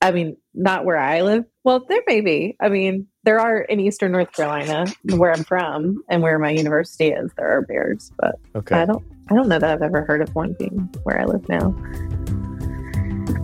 [0.00, 1.44] I mean, not where I live.
[1.64, 2.56] Well, there may be.
[2.60, 7.08] I mean, there are in Eastern North Carolina, where I'm from, and where my university
[7.08, 7.30] is.
[7.36, 8.76] There are bears, but okay.
[8.76, 9.04] I don't.
[9.30, 11.74] I don't know that I've ever heard of one being where I live now.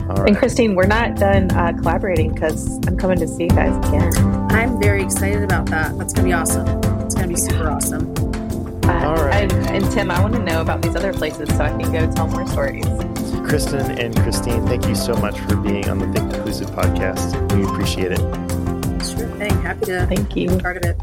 [0.08, 4.12] And Christine, we're not done uh, collaborating because I'm coming to see you guys again.
[4.50, 5.96] I'm very excited about that.
[5.96, 6.66] That's going to be awesome.
[7.00, 8.14] It's going to be super awesome.
[8.84, 9.50] Uh, All right.
[9.50, 12.10] I, and Tim, I want to know about these other places so I can go
[12.12, 12.84] tell more stories.
[13.44, 17.34] Kristin and Christine, thank you so much for being on the Think Inclusive podcast.
[17.54, 18.20] We appreciate it.
[19.04, 19.50] Sure thing.
[19.62, 20.50] Happy to thank you.
[20.50, 21.00] be part of it.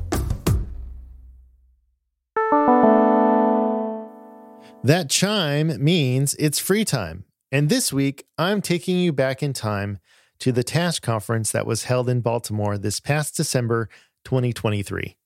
[4.84, 7.26] That chime means it's free time.
[7.52, 10.00] And this week, I'm taking you back in time
[10.40, 13.90] to the TASH conference that was held in Baltimore this past December
[14.24, 15.18] 2023.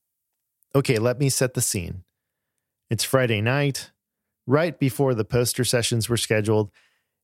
[0.73, 2.03] Okay, let me set the scene.
[2.89, 3.91] It's Friday night,
[4.47, 6.71] right before the poster sessions were scheduled.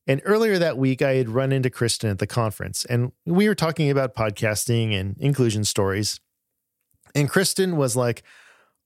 [0.06, 3.56] And earlier that week, I had run into Kristin at the conference, and we were
[3.56, 6.20] talking about podcasting and inclusion stories.
[7.16, 8.24] And Kristin was like,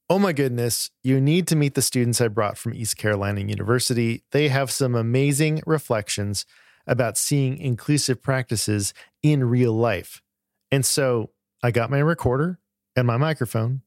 [0.08, 4.22] Oh my goodness, you need to meet the students I brought from East Carolina University.
[4.30, 6.46] They have some amazing reflections
[6.86, 8.94] about seeing inclusive practices
[9.24, 10.22] in real life.
[10.70, 11.32] And so
[11.64, 12.60] I got my recorder
[12.96, 13.82] and my microphone,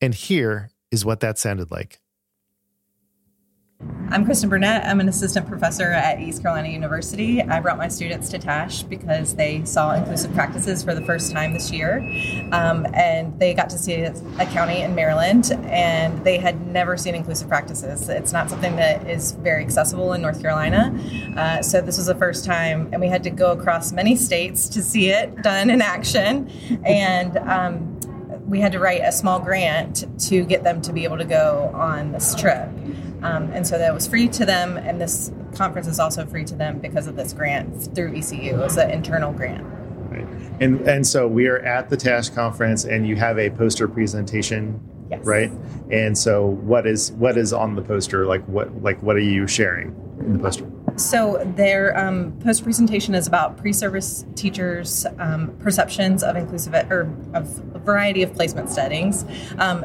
[0.00, 2.00] and here is what that sounded like.
[4.12, 4.84] I'm Kristin Burnette.
[4.84, 7.40] I'm an assistant professor at East Carolina University.
[7.40, 11.54] I brought my students to TASH because they saw inclusive practices for the first time
[11.54, 11.98] this year.
[12.50, 14.12] Um, and they got to see a
[14.46, 18.08] county in Maryland, and they had never seen inclusive practices.
[18.08, 20.92] It's not something that is very accessible in North Carolina.
[21.36, 24.68] Uh, so this was the first time, and we had to go across many states
[24.70, 26.50] to see it done in action.
[26.84, 28.00] And um,
[28.46, 31.70] we had to write a small grant to get them to be able to go
[31.72, 32.68] on this trip.
[33.22, 36.54] Um, and so that was free to them, and this conference is also free to
[36.54, 38.60] them because of this grant through ECU.
[38.62, 39.64] It's an internal grant.
[40.10, 40.26] Right.
[40.60, 44.80] And and so we are at the TASH conference, and you have a poster presentation,
[45.10, 45.24] yes.
[45.24, 45.50] right?
[45.90, 48.26] And so what is what is on the poster?
[48.26, 49.88] Like what like what are you sharing
[50.20, 50.64] in the poster?
[50.96, 57.62] So their um, post presentation is about pre-service teachers' um, perceptions of inclusive or of
[57.74, 59.24] a variety of placement settings.
[59.58, 59.84] Um,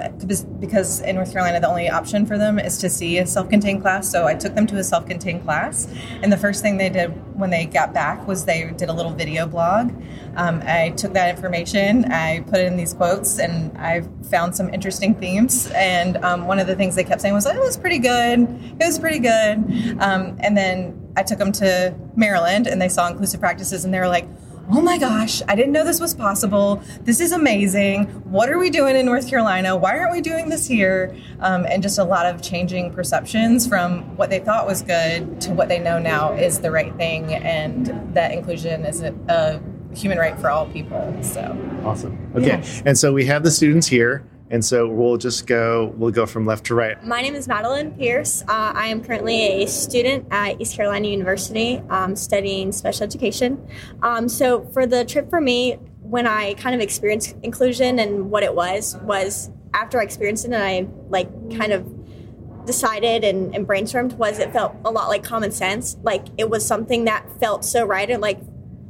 [0.60, 4.10] because in North Carolina, the only option for them is to see a self-contained class.
[4.10, 5.88] So I took them to a self-contained class,
[6.22, 9.12] and the first thing they did when they got back was they did a little
[9.12, 9.92] video blog
[10.36, 14.74] Um, I took that information, I put it in these quotes, and I found some
[14.74, 15.72] interesting themes.
[15.76, 18.40] And um, one of the things they kept saying was, "It was pretty good.
[18.80, 23.08] It was pretty good." Um, and then I took them to Maryland, and they saw
[23.08, 24.28] inclusive practices, and they were like
[24.72, 26.82] oh my gosh, I didn't know this was possible.
[27.02, 28.06] This is amazing.
[28.26, 29.76] What are we doing in North Carolina?
[29.76, 31.16] Why aren't we doing this here?
[31.40, 35.52] Um, and just a lot of changing perceptions from what they thought was good to
[35.52, 39.60] what they know now is the right thing, and that inclusion is a, a
[39.96, 41.18] human right for all people.
[41.22, 42.32] So awesome.
[42.36, 42.82] Okay, yeah.
[42.86, 44.26] and so we have the students here.
[44.52, 47.04] And so we'll just go, we'll go from left to right.
[47.04, 48.44] My name is Madeline Pierce.
[48.44, 53.68] Uh, I am currently a student at East Carolina University um, studying special education.
[54.04, 58.44] Um, so for the trip for me, when I kind of experienced inclusion and what
[58.44, 61.28] it was, was after I experienced it and I like
[61.58, 65.98] kind of decided and, and brainstormed was it felt a lot like common sense.
[66.04, 68.40] Like it was something that felt so right and like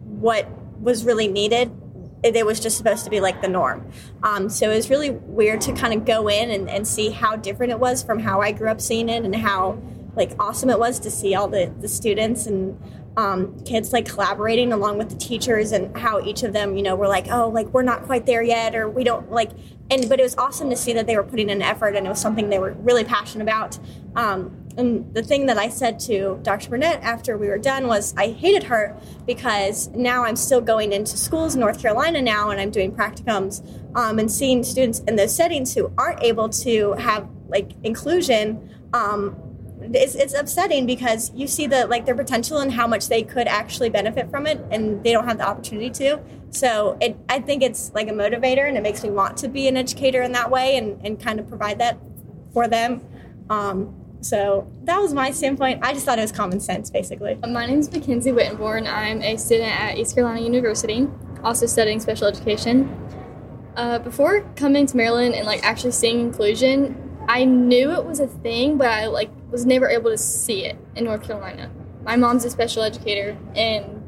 [0.03, 0.49] what
[0.85, 1.69] was really needed
[2.23, 3.87] it was just supposed to be like the norm.
[4.23, 7.35] Um, so it was really weird to kind of go in and, and see how
[7.35, 9.79] different it was from how I grew up seeing it and how
[10.15, 12.79] like awesome it was to see all the, the students and
[13.17, 16.95] um, kids like collaborating along with the teachers and how each of them, you know,
[16.95, 19.51] were like, oh, like we're not quite there yet, or we don't like,
[19.89, 22.09] and but it was awesome to see that they were putting in effort and it
[22.09, 23.77] was something they were really passionate about.
[24.15, 26.69] Um, and the thing that I said to Dr.
[26.69, 28.95] Burnette after we were done was I hated her
[29.25, 33.65] because now I'm still going into schools in North Carolina now and I'm doing practicums
[33.95, 38.69] um, and seeing students in those settings who aren't able to have like inclusion.
[38.93, 39.37] Um,
[39.93, 43.47] it's, it's upsetting because you see the like their potential and how much they could
[43.47, 46.19] actually benefit from it and they don't have the opportunity to
[46.49, 49.67] so it, i think it's like a motivator and it makes me want to be
[49.67, 51.99] an educator in that way and, and kind of provide that
[52.51, 53.01] for them
[53.49, 55.81] um, so that was my standpoint.
[55.83, 57.35] I just thought it was common sense, basically.
[57.47, 58.87] My name is Mackenzie Wittenborn.
[58.87, 61.07] I'm a student at East Carolina University,
[61.43, 62.89] also studying special education.
[63.75, 68.25] Uh, before coming to Maryland and like actually seeing inclusion, I knew it was a
[68.25, 71.69] thing, but I like was never able to see it in North Carolina.
[72.03, 74.01] My mom's a special educator, and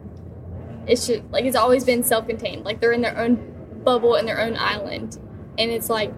[0.87, 2.65] it's just, like it's always been self-contained.
[2.65, 3.35] Like they're in their own
[3.83, 5.19] bubble in their own island,
[5.59, 6.11] and it's like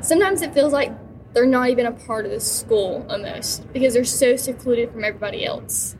[0.00, 0.90] sometimes it feels like
[1.32, 5.44] they're not even a part of the school almost because they're so secluded from everybody
[5.44, 5.96] else.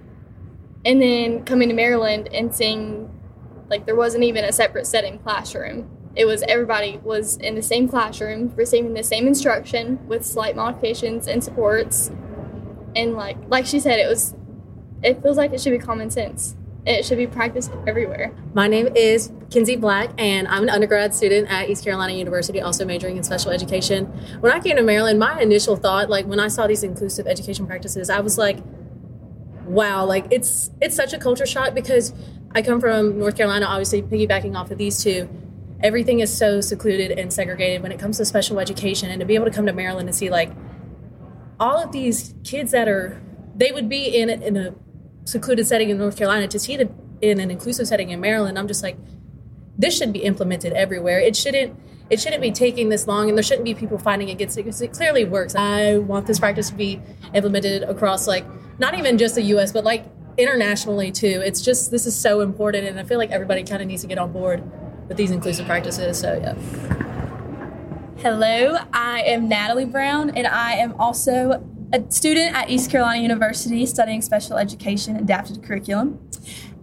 [0.85, 3.11] And then coming to Maryland and seeing
[3.69, 5.91] like there wasn't even a separate setting classroom.
[6.15, 11.27] It was everybody was in the same classroom, receiving the same instruction with slight modifications
[11.27, 12.11] and supports.
[12.95, 14.35] And like like she said, it was
[15.03, 16.57] it feels like it should be common sense.
[16.87, 18.33] It should be practiced everywhere.
[18.55, 22.85] My name is Kinsey Black, and I'm an undergrad student at East Carolina University, also
[22.85, 24.07] majoring in special education.
[24.39, 27.67] When I came to Maryland, my initial thought, like when I saw these inclusive education
[27.67, 28.59] practices, I was like,
[29.65, 32.15] wow, like it's it's such a culture shock because
[32.55, 35.29] I come from North Carolina, obviously piggybacking off of these two.
[35.83, 39.35] Everything is so secluded and segregated when it comes to special education, and to be
[39.35, 40.53] able to come to Maryland and see like
[41.59, 43.21] all of these kids that are
[43.57, 44.75] they would be in in a
[45.27, 48.69] secluded setting in North Carolina to see it in an inclusive setting in Maryland, I'm
[48.69, 48.97] just like,
[49.77, 51.21] this should be implemented everywhere.
[51.21, 54.57] It shouldn't it shouldn't be taking this long and there shouldn't be people fighting against
[54.57, 55.57] it because it clearly works.
[55.57, 57.01] I want this practice to be
[57.35, 58.47] implemented across like
[58.79, 60.07] not even just the US but like
[60.39, 61.43] internationally too.
[61.45, 64.09] It's just this is so important and I feel like everybody kind of needs to
[64.09, 64.63] get on board
[65.09, 66.19] with these inclusive practices.
[66.19, 66.55] So yeah.
[68.19, 71.63] Hello, I am Natalie Brown and I am also
[71.93, 76.21] a student at East Carolina University studying special education adapted curriculum.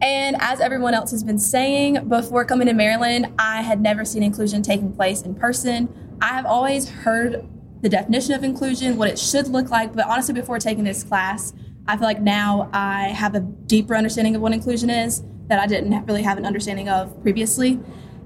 [0.02, 4.24] And as everyone else has been saying, before coming to Maryland, I had never seen
[4.24, 5.90] inclusion taking place in person.
[6.22, 7.48] I have always heard
[7.82, 11.54] the definition of inclusion, what it should look like, but honestly, before taking this class,
[11.86, 15.68] I feel like now I have a deeper understanding of what inclusion is that I
[15.68, 17.80] didn't really have an understanding of previously.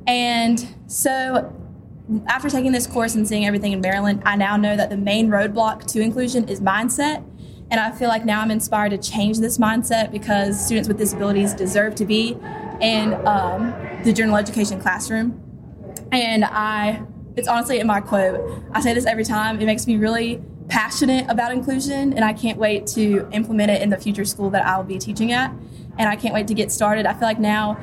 [0.06, 1.54] And so
[2.28, 5.30] after taking this course and seeing everything in Maryland, I now know that the main
[5.30, 7.24] roadblock to inclusion is mindset.
[7.70, 11.54] And I feel like now I'm inspired to change this mindset because students with disabilities
[11.54, 12.38] deserve to be
[12.80, 13.74] in um,
[14.04, 15.44] the general education classroom.
[16.14, 17.04] And I,
[17.36, 18.64] it's honestly in my quote.
[18.72, 19.60] I say this every time.
[19.60, 23.90] It makes me really passionate about inclusion, and I can't wait to implement it in
[23.90, 25.52] the future school that I'll be teaching at.
[25.98, 27.06] And I can't wait to get started.
[27.06, 27.78] I feel like now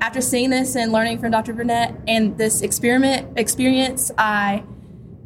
[0.00, 1.54] after seeing this and learning from Dr.
[1.54, 4.64] Burnette and this experiment experience, I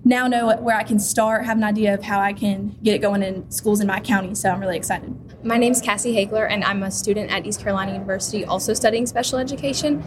[0.05, 2.99] now know where I can start, have an idea of how I can get it
[2.99, 4.35] going in schools in my county.
[4.35, 5.15] So I'm really excited.
[5.45, 9.07] My name is Cassie Hagler, and I'm a student at East Carolina University, also studying
[9.07, 10.03] special education.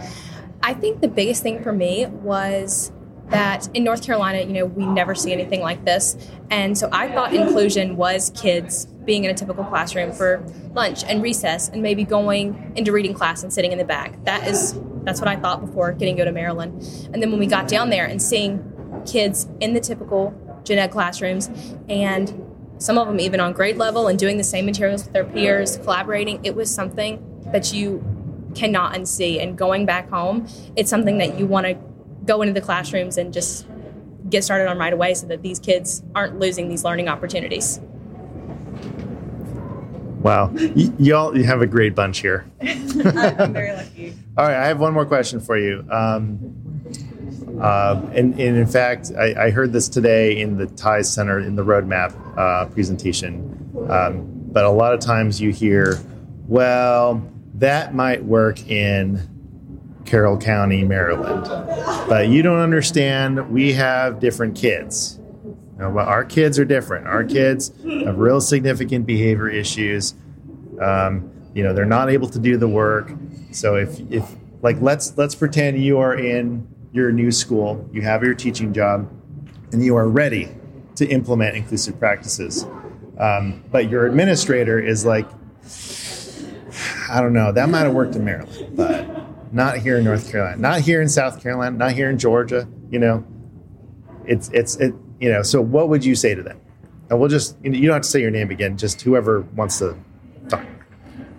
[0.63, 2.91] I think the biggest thing for me was
[3.31, 6.15] that in North Carolina, you know, we never see anything like this.
[6.49, 11.23] And so I thought inclusion was kids being in a typical classroom for lunch and
[11.23, 14.23] recess and maybe going into reading class and sitting in the back.
[14.25, 16.73] That is That's what I thought before getting go to Maryland.
[17.13, 18.61] And then when we got down there and seeing
[19.05, 20.33] kids in the typical
[20.63, 21.49] gen ed classrooms
[21.89, 22.47] and
[22.77, 25.77] some of them even on grade level and doing the same materials with their peers,
[25.77, 28.03] collaborating, it was something that you
[28.55, 29.41] cannot unsee.
[29.41, 31.75] And going back home, it's something that you want to
[32.25, 33.65] go into the classrooms and just
[34.29, 37.79] get started on right away so that these kids aren't losing these learning opportunities.
[40.21, 42.45] Wow, y- y'all you have a great bunch here.
[42.61, 44.15] I'm very lucky.
[44.37, 45.85] All right, I have one more question for you.
[45.89, 46.57] Um,
[47.59, 51.55] uh, and, and in fact, I, I heard this today in the TIES Center in
[51.55, 53.57] the roadmap uh, presentation.
[53.89, 55.99] Um, but a lot of times you hear,
[56.47, 59.27] well, that might work in
[60.11, 61.45] Carroll County, Maryland.
[62.09, 65.21] But you don't understand, we have different kids.
[65.45, 67.07] You know, but our kids are different.
[67.07, 70.13] Our kids have real significant behavior issues.
[70.81, 73.13] Um, you know, they're not able to do the work.
[73.51, 74.29] So if, if
[74.61, 79.09] like let's let's pretend you are in your new school, you have your teaching job,
[79.71, 80.49] and you are ready
[80.95, 82.65] to implement inclusive practices.
[83.17, 85.27] Um, but your administrator is like,
[87.09, 89.20] I don't know, that might have worked in Maryland, but
[89.51, 92.67] not here in North Carolina, not here in South Carolina, not here in Georgia.
[92.89, 93.25] You know,
[94.25, 94.93] it's it's it.
[95.19, 96.59] You know, so what would you say to them?
[97.09, 98.77] And we'll just you don't have to say your name again.
[98.77, 99.95] Just whoever wants to
[100.49, 100.65] talk.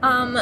[0.03, 0.39] Um,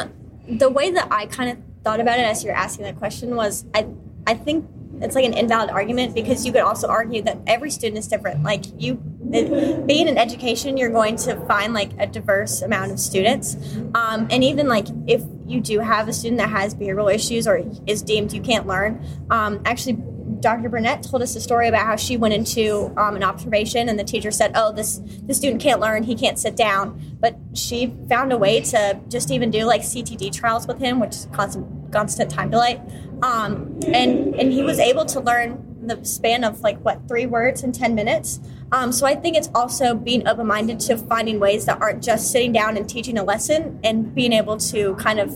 [0.47, 3.65] the way that I kind of thought about it as you're asking that question was,
[3.73, 3.87] I
[4.27, 4.69] I think
[5.01, 8.43] it's like an invalid argument because you could also argue that every student is different.
[8.43, 9.01] Like you,
[9.31, 13.55] it, being in education, you're going to find like a diverse amount of students,
[13.95, 17.63] um, and even like if you do have a student that has behavioral issues or
[17.87, 19.97] is deemed you can't learn, um, actually.
[20.39, 20.69] Dr.
[20.71, 24.03] Burnette told us a story about how she went into um, an observation and the
[24.03, 26.01] teacher said, "Oh, this the student can't learn.
[26.01, 30.33] He can't sit down." But she found a way to just even do like CTD
[30.33, 32.81] trials with him, which is constant constant time delay.
[33.21, 37.63] Um, and and he was able to learn the span of like what three words
[37.63, 38.39] in 10 minutes.
[38.71, 42.51] Um, so i think it's also being open-minded to finding ways that aren't just sitting
[42.53, 45.29] down and teaching a lesson and being able to kind of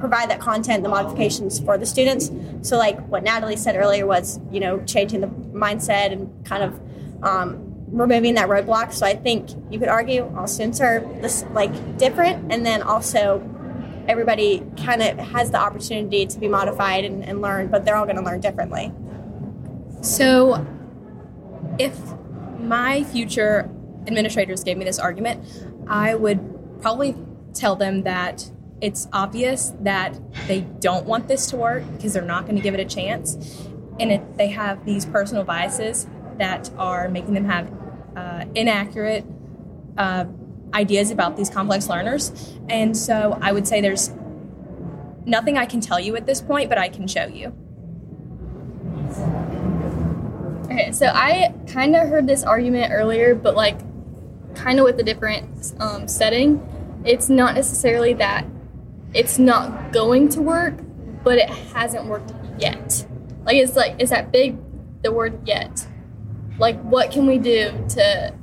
[0.00, 2.30] provide that content the modifications for the students.
[2.62, 6.80] So like what natalie said earlier was you know changing the mindset and kind of
[7.22, 8.92] um, removing that roadblock.
[8.92, 12.52] So i think you could argue all students are this like different.
[12.52, 13.38] And then also
[14.08, 18.04] everybody kind of has the opportunity to be modified and, and learn, but they're all
[18.04, 18.92] going to learn differently.
[20.00, 20.66] So,
[21.78, 21.98] if
[22.58, 23.70] my future
[24.06, 25.44] administrators gave me this argument,
[25.88, 27.16] I would probably
[27.54, 28.50] tell them that
[28.80, 32.74] it's obvious that they don't want this to work because they're not going to give
[32.74, 33.66] it a chance.
[33.98, 36.06] And they have these personal biases
[36.36, 37.72] that are making them have
[38.14, 39.24] uh, inaccurate
[39.96, 40.26] uh,
[40.74, 42.54] ideas about these complex learners.
[42.68, 44.10] And so I would say there's
[45.24, 47.54] nothing I can tell you at this point, but I can show you.
[50.64, 53.78] Okay, so I kind of heard this argument earlier, but like
[54.54, 56.60] kind of with a different um, setting.
[57.04, 58.46] It's not necessarily that
[59.14, 60.74] it's not going to work,
[61.22, 63.06] but it hasn't worked yet.
[63.44, 64.58] Like it's like it's that big
[65.02, 65.86] the word yet.
[66.58, 68.34] Like what can we do to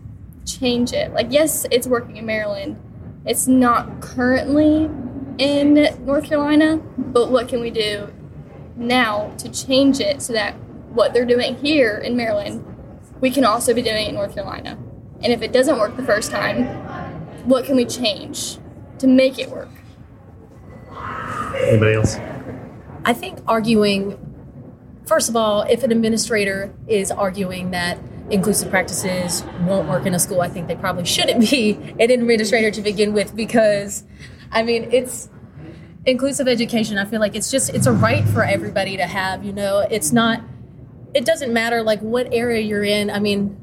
[0.64, 1.14] change it?
[1.14, 2.80] Like yes, it's working in Maryland.
[3.26, 4.90] It's not currently
[5.38, 5.73] in
[6.06, 8.14] North Carolina, but what can we do
[8.77, 10.53] now to change it so that
[10.90, 12.64] what they're doing here in Maryland,
[13.19, 14.77] we can also be doing it in North Carolina?
[15.22, 16.65] And if it doesn't work the first time,
[17.45, 18.57] what can we change
[18.99, 19.69] to make it work?
[21.57, 22.18] Anybody else?
[23.03, 24.18] I think arguing,
[25.06, 27.98] first of all, if an administrator is arguing that
[28.29, 32.71] inclusive practices won't work in a school, I think they probably shouldn't be an administrator
[32.71, 34.03] to begin with because,
[34.51, 35.29] I mean, it's
[36.05, 36.97] inclusive education.
[36.97, 40.11] I feel like it's just, it's a right for everybody to have, you know, it's
[40.11, 40.41] not,
[41.13, 43.09] it doesn't matter like what area you're in.
[43.09, 43.57] I mean,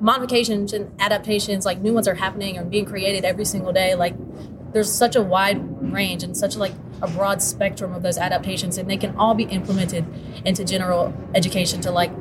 [0.00, 3.94] modifications and adaptations, like new ones are happening or being created every single day.
[3.94, 4.14] Like
[4.72, 6.72] there's such a wide range and such like
[7.02, 10.04] a broad spectrum of those adaptations and they can all be implemented
[10.44, 12.12] into general education to like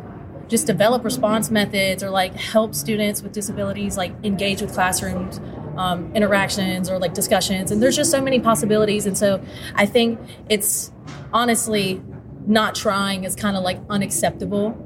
[0.49, 5.39] just develop response methods or like help students with disabilities like engage with classrooms
[5.77, 9.41] um, interactions or like discussions and there's just so many possibilities and so
[9.76, 10.19] i think
[10.49, 10.91] it's
[11.31, 12.01] honestly
[12.45, 14.85] not trying is kind of like unacceptable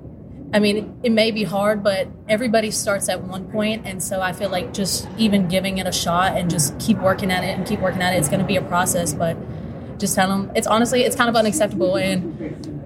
[0.54, 4.34] I mean, it may be hard, but everybody starts at one point, and so I
[4.34, 7.66] feel like just even giving it a shot and just keep working at it and
[7.66, 8.18] keep working at it.
[8.18, 9.36] It's going to be a process, but
[9.98, 11.96] just tell them it's honestly it's kind of unacceptable.
[11.96, 12.83] And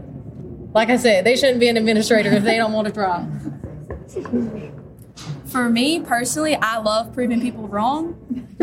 [0.77, 3.27] like I said, they shouldn't be an administrator if they don't want to try.
[5.47, 8.15] For me personally, I love proving people wrong.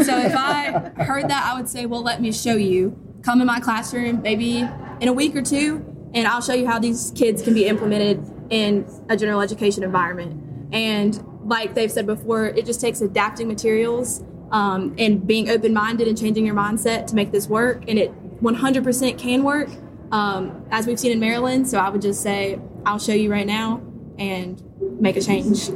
[0.03, 3.47] So if I heard that, I would say, "Well, let me show you." come in
[3.47, 4.69] my classroom maybe
[5.01, 5.85] in a week or two,
[6.15, 10.71] and I'll show you how these kids can be implemented in a general education environment.
[10.73, 14.23] And like they've said before, it just takes adapting materials
[14.53, 17.85] um, and being open minded and changing your mindset to make this work.
[17.89, 19.71] And it 100% can work,
[20.15, 21.69] um, as we've seen in Maryland.
[21.69, 23.83] So I would just say, I'll show you right now
[24.17, 24.63] and
[25.01, 25.71] make a change.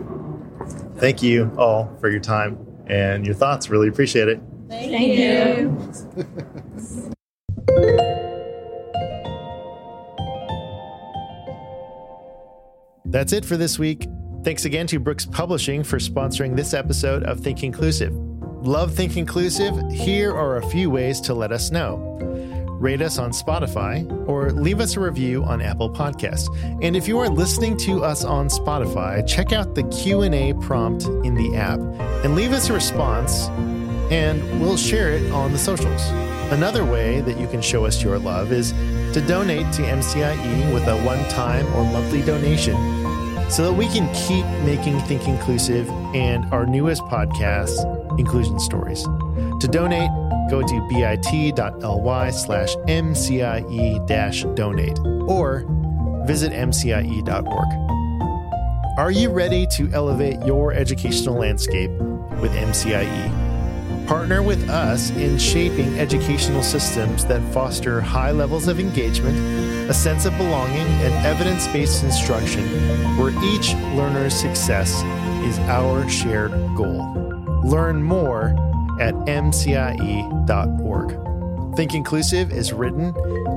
[0.96, 2.56] Thank you all for your time
[2.86, 3.68] and your thoughts.
[3.68, 4.40] Really appreciate it.
[4.68, 5.76] Thank, Thank you.
[13.06, 14.06] That's it for this week.
[14.44, 18.12] Thanks again to Brookes Publishing for sponsoring this episode of Think Inclusive.
[18.14, 19.74] Love Think Inclusive?
[19.90, 22.18] Here are a few ways to let us know.
[22.78, 26.48] Rate us on Spotify or leave us a review on Apple Podcasts.
[26.80, 31.34] And if you are listening to us on Spotify, check out the Q&A prompt in
[31.34, 31.80] the app
[32.24, 33.48] and leave us a response
[34.12, 36.06] and we'll share it on the socials.
[36.52, 38.70] Another way that you can show us your love is
[39.12, 42.76] to donate to MCIE with a one-time or monthly donation
[43.50, 49.02] so that we can keep making Think Inclusive and our newest podcast, Inclusion Stories.
[49.02, 50.10] To donate,
[50.48, 54.98] go to bit.ly slash mcie donate
[55.28, 55.64] or
[56.26, 57.88] visit MCIE.org.
[58.98, 61.90] Are you ready to elevate your educational landscape
[62.40, 64.06] with MCIE?
[64.08, 69.38] Partner with us in shaping educational systems that foster high levels of engagement,
[69.88, 72.64] a sense of belonging, and evidence based instruction
[73.18, 75.02] where each learner's success
[75.46, 77.06] is our shared goal.
[77.64, 78.56] Learn more
[79.00, 79.78] at mcie.org.
[81.76, 83.14] Think Inclusive is written,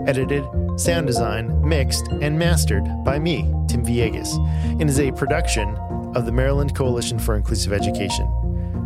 [0.08, 0.46] edited,
[0.80, 4.38] sound design, mixed, and mastered by me, Tim Villegas,
[4.80, 5.76] and is a production
[6.16, 8.28] of the Maryland Coalition for Inclusive Education.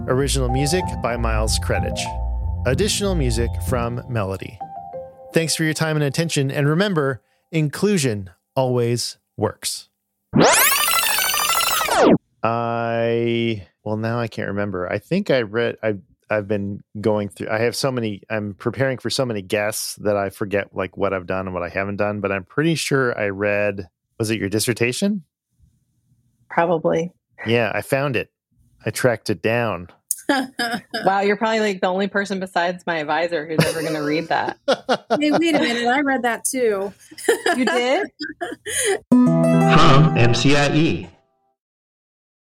[0.08, 2.00] Original music by Miles Creditch.
[2.66, 4.58] Additional music from Melody.
[5.34, 7.22] Thanks for your time and attention, and remember,
[7.52, 9.90] inclusion always works.
[12.44, 14.88] I well now I can't remember.
[14.90, 15.96] I think I read I
[16.30, 20.18] I've been going through I have so many I'm preparing for so many guests that
[20.18, 23.18] I forget like what I've done and what I haven't done, but I'm pretty sure
[23.18, 23.88] I read
[24.20, 25.24] was it your dissertation?
[26.50, 27.12] Probably.
[27.46, 28.32] Yeah, I found it.
[28.86, 29.90] I tracked it down.
[31.06, 34.28] wow, you're probably like the only person besides my advisor who's ever going to read
[34.30, 34.58] that.
[34.68, 35.88] hey, wait a minute.
[35.88, 36.94] I read that too.
[37.56, 38.08] you did?
[39.10, 41.10] From MCIE.